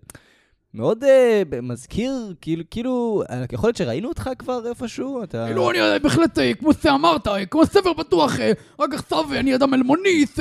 מאוד 0.75 1.05
אה, 1.05 1.43
מזכיר, 1.63 2.35
כאילו, 2.41 2.65
כאילו, 2.71 3.23
אה, 3.31 3.45
יכול 3.53 3.69
להיות 3.69 3.77
שראינו 3.77 4.09
אותך 4.09 4.31
כבר 4.39 4.69
איפשהו? 4.69 5.23
אתה... 5.23 5.45
כאילו 5.47 5.71
אני 5.71 5.81
אה, 5.81 5.99
בהחלט, 5.99 6.39
כמו 6.59 6.73
שאמרת, 6.83 7.29
כמו 7.51 7.67
ספר 7.67 7.95
פתוח, 7.95 8.41
אה, 8.41 8.53
רק 8.81 8.95
עכשיו 8.95 9.25
אני 9.35 9.55
אדם 9.55 9.75
אלמוניס, 9.75 10.37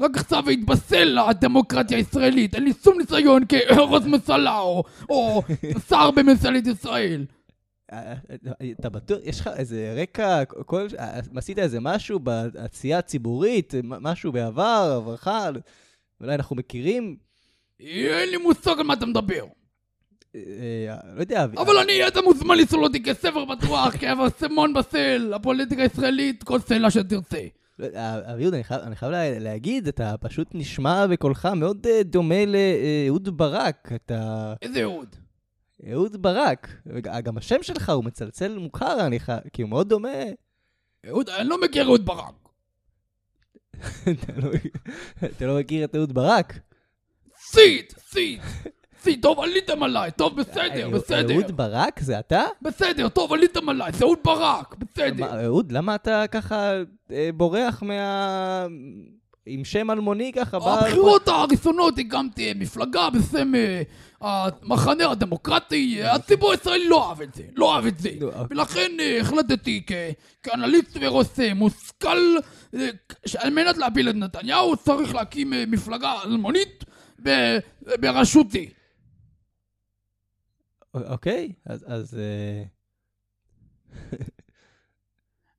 רק 0.00 0.16
עכשיו 0.16 0.50
התבשל 0.50 1.18
לדמוקרטיה 1.30 1.96
הישראלית, 1.96 2.54
אין 2.54 2.64
לי 2.64 2.72
שום 2.84 2.98
ניסיון 2.98 3.42
כראש 3.48 4.02
ממשלה 4.04 4.58
או- 4.58 5.42
שר 5.88 6.10
בממשלת 6.10 6.66
ישראל. 6.66 7.24
אתה 8.80 8.88
בטוח, 8.88 9.18
יש 9.24 9.40
לך 9.40 9.50
איזה 9.56 9.94
רקע, 10.02 10.44
כל, 10.44 10.86
עשית 11.36 11.58
איזה 11.58 11.80
משהו 11.80 12.18
בעשייה 12.18 12.98
הציבורית, 12.98 13.74
משהו 13.84 14.32
בעבר, 14.32 14.92
עברך, 14.96 15.28
אולי 16.20 16.34
אנחנו 16.34 16.56
מכירים? 16.56 17.16
אין 17.80 18.28
לי 18.30 18.36
מושג 18.36 18.78
על 18.78 18.82
מה 18.82 18.94
אתה 18.94 19.06
מדבר. 19.06 19.44
אה, 20.34 20.40
אה, 20.88 21.14
לא 21.14 21.20
יודע, 21.20 21.44
אבי- 21.44 21.56
אבל 21.58 21.78
אני, 21.78 22.08
אתה 22.08 22.22
מוזמן 22.22 22.58
לסול 22.58 22.84
אותי 22.84 23.02
כספר 23.02 23.44
פתוח, 23.56 23.96
כאברסמון 23.96 24.74
בסל, 24.74 25.32
הפוליטיקה 25.36 25.82
הישראלית, 25.82 26.42
כל 26.42 26.60
סלע 26.60 26.90
שתרצה. 26.90 27.40
לא, 27.78 27.86
אה, 27.94 28.20
אני 28.82 28.96
חייב, 28.96 29.12
להגיד, 29.40 29.88
אתה 29.88 30.14
פשוט 30.20 30.48
נשמע 30.54 31.06
בקולך 31.06 31.46
מאוד 31.56 31.86
אה, 31.86 32.02
דומה 32.02 32.34
לאהוד 32.46 33.36
ברק. 33.36 33.92
אתה... 33.94 34.54
איזה 34.62 34.82
אהוד? 34.82 35.16
אהוד 35.92 36.22
ברק. 36.22 36.68
גם 37.24 37.38
השם 37.38 37.62
שלך 37.62 37.90
הוא 37.90 38.04
מצלצל 38.04 38.58
מוכר, 38.58 39.06
אני 39.06 39.20
חייב, 39.20 39.40
כי 39.52 39.62
הוא 39.62 39.70
מאוד 39.70 39.88
דומה. 39.88 40.08
אהוד, 41.08 41.28
אני 41.30 41.48
לא 41.48 41.60
מכיר 41.60 41.84
אהוד 41.86 42.06
ברק. 42.06 42.34
אתה 44.12 44.32
לא- 44.36 44.50
אתה 45.24 45.46
לא 45.46 45.58
מכיר 45.58 45.84
את 45.84 45.94
אהוד 45.96 46.12
ברק? 46.12 46.58
סיד, 47.38 47.84
סיד. 48.10 48.40
סיד, 49.04 49.22
טוב, 49.22 49.40
עליתם 49.40 49.82
עליי, 49.82 50.10
טוב, 50.16 50.36
בסדר, 50.36 50.84
אה, 50.84 50.88
בסדר. 50.90 51.34
אהוד 51.34 51.56
ברק 51.56 52.00
זה 52.00 52.18
אתה? 52.18 52.42
בסדר, 52.62 53.08
טוב, 53.08 53.32
עליתם 53.32 53.68
עליי, 53.68 53.92
זה 53.92 54.04
אהוד 54.04 54.18
ברק, 54.24 54.74
בסדר. 54.78 55.44
אהוד, 55.44 55.72
למה 55.72 55.94
אתה 55.94 56.24
ככה 56.30 56.72
אה, 57.12 57.30
בורח 57.34 57.82
מה... 57.82 58.66
עם 59.46 59.64
שם 59.64 59.90
אלמוני 59.90 60.32
ככה? 60.32 60.58
בא- 60.58 60.78
הבחירות 60.80 61.28
הראשונות 61.28 61.94
הקמתי 61.98 62.52
מפלגה 62.56 63.08
בשם 63.10 63.54
אה, 63.54 63.82
המחנה 64.20 65.10
הדמוקרטי, 65.10 66.02
אה, 66.02 66.14
הציבור 66.14 66.52
הישראלי 66.52 66.88
לא 66.88 67.08
אהב 67.08 67.22
את 67.22 67.34
זה, 67.34 67.42
לא 67.54 67.74
אהב 67.76 67.86
את 67.86 67.98
זה. 67.98 68.10
אוקיי. 68.22 68.40
ולכן 68.50 68.90
אה, 69.00 69.20
החלטתי 69.20 69.82
כאנליסט 70.42 70.96
וראש 71.00 71.26
אה, 71.40 71.54
מושכל, 71.54 72.36
אה, 72.74 72.88
שעל 73.26 73.50
מנת 73.50 73.76
להפיל 73.78 74.08
את 74.10 74.14
נתניהו 74.14 74.76
צריך 74.76 75.14
להקים 75.14 75.52
אה, 75.52 75.64
מפלגה 75.68 76.14
אלמונית 76.24 76.84
בראשותי. 78.00 78.68
אוקיי, 80.94 81.52
אז... 81.66 81.84
אז 81.88 82.18
אה, 82.18 82.62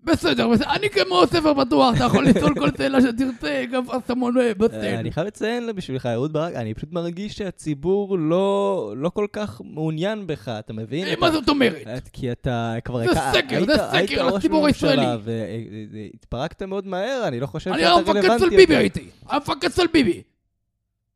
בסדר, 0.04 0.48
בסדר, 0.50 0.66
אני 0.76 0.90
כמו 0.90 1.22
ספר 1.28 1.66
פתוח, 1.66 1.96
אתה 1.96 2.04
יכול 2.04 2.26
לצלול 2.26 2.54
כל 2.60 2.72
צלע 2.78 3.02
שתרצה, 3.02 3.64
גם 3.72 3.84
אסמון 3.90 4.38
אה, 4.38 4.54
בסדר. 4.54 5.00
אני 5.00 5.12
חייב 5.12 5.28
לציין 5.28 5.70
בשבילך, 5.76 6.06
אהוד 6.06 6.34
ברק, 6.34 6.54
אני 6.56 6.74
פשוט 6.74 6.92
מרגיש 6.92 7.34
שהציבור 7.38 8.18
לא 8.20 8.94
לא 8.98 9.10
כל 9.10 9.28
כך 9.34 9.62
מעוניין 9.64 10.28
בך, 10.28 10.50
אתה 10.60 10.74
מבין? 10.74 11.08
אה, 11.08 11.14
מה 11.20 11.32
זאת 11.32 11.50
אומרת? 11.50 12.10
כי 12.14 12.32
אתה 12.32 12.76
כבר... 12.86 12.98
זה 13.14 13.22
היית- 13.22 13.34
סקר, 13.36 13.56
היית- 13.58 13.66
זה 13.70 13.92
היית 13.92 14.10
סקר 14.10 14.26
ראש 14.26 14.34
לציבור 14.34 14.68
ממשלה, 14.68 14.92
הישראלי. 15.14 15.88
והתפרקת 15.92 16.64
מאוד 16.64 16.88
מהר, 16.88 17.24
אני 17.28 17.40
לא 17.40 17.48
חושב 17.48 17.72
אני 17.72 17.80
שאתה 17.82 17.92
רלוונטי 17.94 18.28
המפקד 18.28 18.40
של. 18.40 18.50
ביבי 18.58 18.76
הייתי, 18.76 19.10
המפקד 19.26 19.72
של 19.72 19.88
ביבי. 19.94 20.22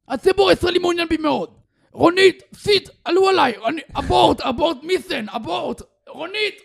הציבור 0.07 0.49
הישראלי 0.49 0.79
מעוניין 0.79 1.07
בי 1.09 1.17
מאוד. 1.17 1.49
רונית, 1.93 2.43
סיט, 2.55 2.89
עלו 3.05 3.29
עליי, 3.29 3.53
אני- 3.67 3.81
אבורט, 3.97 4.41
אבורט 4.41 4.77
מיסן, 4.83 5.25
אבורט, 5.35 5.81
רונית. 6.07 6.61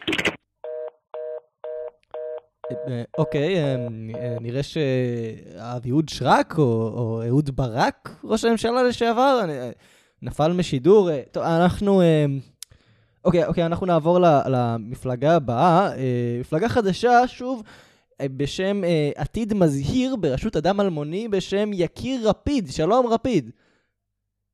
אה, 2.89 3.03
אוקיי, 3.19 3.57
אה, 3.57 3.75
אה, 4.15 4.37
נראה 4.41 4.63
שאביהוד 4.63 6.09
שרק, 6.09 6.55
או 6.59 7.23
אהוד 7.27 7.57
ברק, 7.57 8.17
ראש 8.25 8.45
הממשלה 8.45 8.83
לשעבר, 8.83 9.41
נפל 10.23 10.53
משידור. 10.53 11.09
טוב, 11.33 11.43
אנחנו... 11.43 12.03
אוקיי, 13.25 13.45
אוקיי, 13.47 13.67
אנחנו 13.67 13.87
נעבור 13.87 14.19
למפלגה 14.47 15.37
הבאה. 15.37 15.93
אה, 15.97 16.37
מפלגה 16.41 16.69
חדשה, 16.69 17.29
שוב, 17.29 17.63
בשם 18.23 18.83
עתיד 19.17 19.55
מזהיר, 19.55 20.17
בראשות 20.17 20.57
אדם 20.57 20.81
אלמוני 20.81 21.29
בשם 21.29 21.71
יקיר 21.73 22.29
רפיד. 22.29 22.69
שלום, 22.73 23.07
רפיד. 23.07 23.51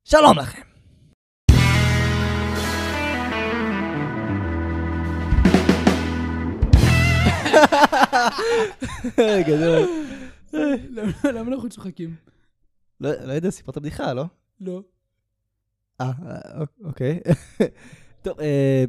שלום 0.03 0.37
לכם. 0.37 0.61
גדול. 9.47 9.87
למה 11.33 11.51
אנחנו 11.55 11.69
צוחקים? 11.69 12.15
לא 12.99 13.09
לא 13.25 13.33
יודע, 13.33 13.49
סיפרת 13.51 13.77
בדיחה, 13.77 14.13
לא? 14.13 14.23
לא. 14.59 14.81
אה, 16.01 16.11
אה, 16.25 16.61
אוק- 16.61 16.79
אוקיי. 16.83 17.19
טוב, 18.23 18.39
אה, 18.39 18.83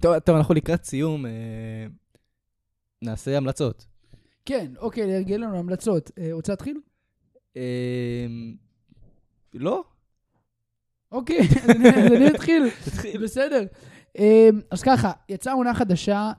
טוב, 0.00 0.36
אנחנו 0.36 0.54
לקראת 0.54 0.84
סיום. 0.84 1.26
אה, 1.26 1.86
נעשה 3.02 3.36
המלצות. 3.36 3.86
כן, 4.44 4.72
אוקיי, 4.78 5.06
להרגיע 5.06 5.38
לנו 5.38 5.58
המלצות. 5.58 6.10
רוצה 6.32 6.52
להתחיל? 6.52 6.80
לא? 9.54 9.84
אוקיי, 11.14 11.38
אז 11.64 11.70
אני- 12.12 12.28
אתחיל. 12.30 12.62
בסדר. 13.22 13.64
אמ, 14.18 14.60
אז 14.70 14.82
ככה, 14.82 15.12
יצאה 15.28 15.52
עונה 15.52 15.74
חדשה 15.74 16.32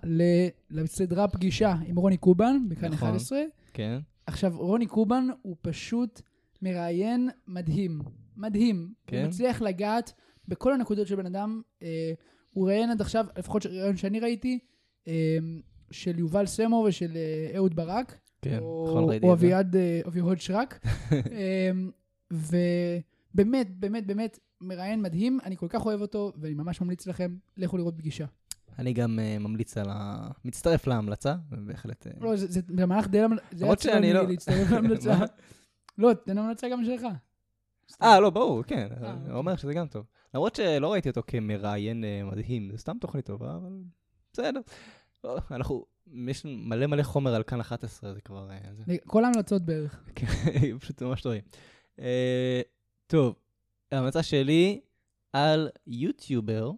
לסדרה 0.71 1.27
פגישה 1.27 1.75
עם 1.88 1.95
רוני 1.95 2.17
קובן, 2.17 2.57
בכאן 2.69 2.91
נכון. 2.91 3.07
11. 3.09 3.39
כן. 3.73 3.99
עכשיו, 4.27 4.53
רוני 4.57 4.85
קובן 4.88 5.27
הוא 5.41 5.55
פשוט 5.61 6.21
מראיין 6.61 7.29
מדהים. 7.47 7.99
מדהים. 8.38 8.89
כן? 9.07 9.17
הוא 9.21 9.27
מצליח 9.27 9.61
לגעת 9.61 10.13
בכל 10.47 10.73
הנקודות 10.73 11.07
של 11.07 11.15
בן 11.15 11.25
אדם. 11.25 11.61
אה, 11.83 12.11
הוא 12.51 12.67
ראיין 12.67 12.89
עד 12.89 13.01
עכשיו, 13.01 13.25
לפחות 13.38 13.65
ראיון 13.65 13.97
שאני 13.97 14.19
ראיתי, 14.19 14.59
אה, 15.07 15.38
של 15.91 16.19
יובל 16.19 16.45
סמו 16.45 16.85
ושל 16.88 17.11
אה, 17.15 17.55
אהוד 17.55 17.75
ברק. 17.75 18.17
כן, 18.41 18.59
או, 18.61 18.85
נכון, 18.89 19.09
ראיתי 19.09 19.25
או 19.25 19.33
את 19.33 19.39
זה. 19.39 19.45
אביעד, 19.45 19.75
אה, 19.75 19.99
אביהוד 20.07 20.39
שרק. 20.39 20.79
אמ, 21.11 21.91
ובאמת, 23.36 23.80
באמת, 23.80 24.08
באמת, 24.08 24.39
מראיין 24.62 25.02
מדהים, 25.02 25.39
אני 25.45 25.58
כל 25.58 25.67
כך 25.69 25.86
אוהב 25.86 26.02
אותו, 26.02 26.34
ואני 26.41 26.54
ממש 26.54 26.82
ממליץ 26.82 27.08
לכם, 27.08 27.36
לכו 27.58 27.78
לראות 27.78 27.98
פגישה. 27.98 28.26
אני 28.80 28.93
גם 28.93 29.19
אה, 29.19 29.38
ממליץ 29.39 29.78
על 29.78 29.86
ה... 29.89 30.28
מצטרף 30.45 30.88
להמלצה, 30.88 31.36
בהחלט. 31.50 32.08
אה, 32.08 32.12
לא, 32.21 32.36
זה 32.36 32.48
זה 32.48 32.62
במהלך 32.67 33.08
די... 33.08 33.21
למ- 33.21 33.36
זה 33.52 33.63
למרות 33.65 33.80
שאני 33.80 34.13
לא- 34.13 34.28
להצטרף 34.28 34.71
להמלצה. 34.71 35.15
לא, 35.98 36.13
תן 36.13 36.38
המלצה 36.38 36.69
גם 36.69 36.86
שלך. 36.86 37.02
אה, 38.02 38.19
לא, 38.19 38.30
ברור, 38.30 38.63
כן. 38.63 38.88
אה, 38.91 39.10
אני 39.12 39.19
אוקיי. 39.19 39.32
אומר 39.34 39.56
שזה 39.56 39.74
גם 39.74 39.88
טוב. 39.88 40.06
למרות 40.34 40.56
שלא 40.56 40.91
ראיתי 40.93 41.10
אותו 41.10 41.21
כמראיין 41.28 42.04
אה, 42.04 42.21
מדהים, 42.32 42.71
זה 42.71 42.78
סתם 42.78 42.98
תוכנית 43.02 43.26
טובה, 43.26 43.56
אבל 43.56 43.71
בסדר. 44.34 44.60
לא, 45.24 45.38
אנחנו, 45.52 45.86
יש 46.28 46.45
מלא 46.45 46.88
מלא 46.88 47.04
חומר 47.04 47.36
על 47.36 47.43
כאן 47.43 47.60
11, 47.60 48.13
זה 48.13 48.21
כבר... 48.21 48.50
אה, 48.52 48.58
זה. 48.74 48.95
כל 49.06 49.24
ההמלצות 49.26 49.62
בערך. 49.65 50.04
כן, 50.15 50.28
פשוט 50.80 51.02
ממש 51.02 51.21
טובים. 51.21 51.41
טוב, 53.07 53.35
ההמלצה 53.91 54.23
שלי 54.23 54.81
על 55.33 55.69
יוטיובר. 55.87 56.71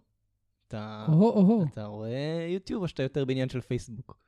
אתה, 0.68 1.06
או-הו, 1.08 1.30
או-הו, 1.30 1.64
אתה 1.72 1.84
רואה 1.86 2.46
יוטיוב 2.50 2.82
או 2.82 2.88
שאתה 2.88 3.02
יותר 3.02 3.24
בעניין 3.24 3.48
של 3.48 3.60
פייסבוק? 3.60 4.18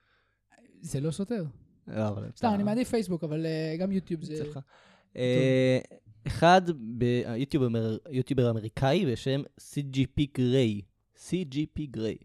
זה 0.80 1.00
לא 1.00 1.10
סותר. 1.10 1.44
לא, 1.86 2.08
אבל 2.08 2.30
סתם, 2.36 2.46
אתה- 2.48 2.54
אני 2.54 2.62
מעדיף 2.62 2.88
פייסבוק, 2.90 3.24
אבל 3.24 3.46
אה, 3.46 3.76
גם 3.78 3.92
יוטיוב 3.92 4.24
זה... 4.24 4.34
אצלך. 4.34 4.58
אה, 5.16 5.78
אחד, 6.26 6.62
ב- 6.98 7.34
יוטיובר 7.36 7.96
יוטיובר 8.10 8.50
אמריקאי 8.50 9.06
בשם 9.12 9.42
CGP 9.60 10.22
גריי. 10.34 10.80
CGP 11.16 11.80
גריי. 11.90 12.16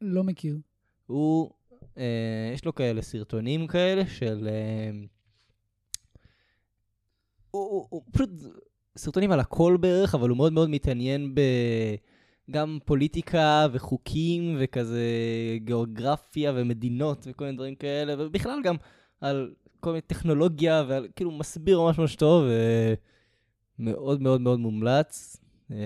לא 0.00 0.24
מכיר. 0.24 0.58
הוא, 1.06 1.50
אה, 1.98 2.50
יש 2.54 2.64
לו 2.64 2.74
כאלה 2.74 3.02
סרטונים 3.02 3.66
כאלה 3.66 4.06
של... 4.06 4.48
אה, 4.50 4.90
הוא, 7.50 7.62
הוא, 7.70 7.86
הוא 7.90 8.02
פשוט 8.12 8.30
סרטונים 8.96 9.32
על 9.32 9.40
הכל 9.40 9.76
בערך, 9.80 10.14
אבל 10.14 10.28
הוא 10.28 10.36
מאוד 10.36 10.52
מאוד 10.52 10.70
מתעניין 10.70 11.34
ב... 11.34 11.40
גם 12.50 12.78
פוליטיקה 12.84 13.66
וחוקים 13.72 14.56
וכזה 14.60 15.06
גיאוגרפיה 15.56 16.52
ומדינות 16.54 17.26
וכל 17.30 17.44
מיני 17.44 17.56
דברים 17.56 17.74
כאלה, 17.74 18.14
ובכלל 18.18 18.60
גם 18.64 18.76
על 19.20 19.50
כל 19.80 19.90
מיני 19.90 20.00
טכנולוגיה, 20.00 20.84
ועל, 20.88 21.08
כאילו 21.16 21.30
מסביר 21.30 21.80
ממש 21.80 21.98
ממש 21.98 22.16
טוב, 22.16 22.44
ומאוד 23.78 24.22
מאוד 24.22 24.40
מאוד 24.40 24.60
מומלץ. 24.60 25.36
אה, 25.70 25.76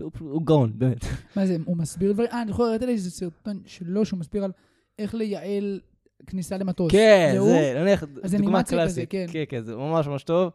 הוא, 0.00 0.42
גאון, 0.44 0.72
באמת. 0.74 1.04
מה 1.36 1.46
זה, 1.46 1.56
הוא 1.64 1.76
מסביר 1.76 2.12
דברים? 2.12 2.30
אה, 2.32 2.42
אני 2.42 2.50
יכול 2.50 2.66
לראות 2.66 2.82
איזה 2.82 3.10
סרטון 3.10 3.62
שלו, 3.66 4.04
שהוא 4.04 4.18
מסביר 4.18 4.44
על 4.44 4.52
איך 4.98 5.14
לייעל 5.14 5.80
כניסה 6.26 6.58
למטוס. 6.58 6.92
כן? 6.92 7.34
זה, 7.44 7.74
נניח, 7.76 8.04
אז 8.22 8.34
דוגמה 8.34 8.62
קלאסית. 8.62 9.10
כן. 9.10 9.26
כן, 9.32 9.44
כן, 9.48 9.62
זה 9.62 9.76
ממש 9.76 10.06
ממש 10.06 10.22
טוב. 10.22 10.50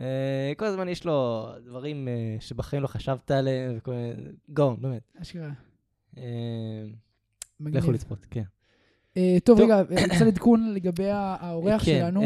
אה, 0.00 0.52
כל 0.56 0.64
הזמן 0.64 0.88
יש 0.88 1.04
לו 1.04 1.48
דברים 1.64 2.08
אה, 2.08 2.36
שבחיים 2.40 2.82
לא 2.82 2.86
חשבת 2.86 3.30
עליהם, 3.30 3.74
וכל 3.76 3.90
מיני... 3.90 4.12
גאון, 4.50 4.76
באמת. 4.80 5.12
אשכרה. 5.22 5.50
אה. 6.18 6.22
לכו 7.60 7.92
לצפות, 7.92 8.26
כן. 8.30 8.42
טוב. 9.44 9.60
רגע, 9.60 9.80
רוצה 9.80 10.26
עדכון 10.26 10.74
לגבי 10.74 11.10
האורח 11.10 11.84
כן, 11.84 11.98
שלנו. 12.00 12.22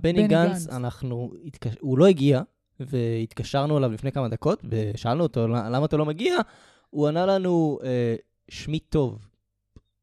בני 0.00 0.28
גנץ. 0.28 0.68
אנחנו... 0.68 1.32
הוא 1.80 1.98
לא 1.98 2.06
הגיע, 2.06 2.42
והתקשרנו 2.80 3.78
אליו 3.78 3.92
לפני 3.92 4.12
כמה 4.12 4.28
דקות, 4.28 4.62
ושאלנו 4.70 5.22
אותו, 5.22 5.48
"למה 5.48 5.84
אתה 5.84 5.96
לא 5.96 6.04
מגיע? 6.04 6.34
הוא 6.90 7.08
ענה 7.08 7.26
לנו, 7.26 7.78
שמי 8.48 8.78
טוב. 8.78 9.28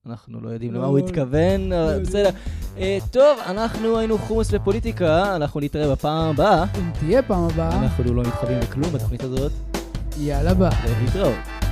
אנחנו 0.10 0.42
לא 0.42 0.50
יודעים 0.50 0.74
למה 0.74 0.86
הוא 0.86 1.00
לא, 1.00 1.06
התכוון, 1.06 1.72
אבל 1.74 1.92
יודע. 1.94 2.00
בסדר. 2.00 2.30
אה, 2.78 2.98
טוב, 3.12 3.40
אנחנו 3.46 3.98
היינו 3.98 4.18
חומוס 4.18 4.48
ופוליטיקה, 4.52 5.36
אנחנו 5.36 5.60
נתראה 5.60 5.92
בפעם 5.92 6.30
הבאה. 6.30 6.64
אם 6.64 6.92
תהיה 7.00 7.22
פעם 7.22 7.44
הבאה, 7.44 7.80
אנחנו 7.84 8.14
לא 8.14 8.22
מתחברים 8.22 8.60
לכלום 8.60 8.94
בתוכנית 8.94 9.24
הזאת, 9.24 9.52
יאללה 10.18 10.54
ביי. 10.54 10.70
להתראות. 11.04 11.63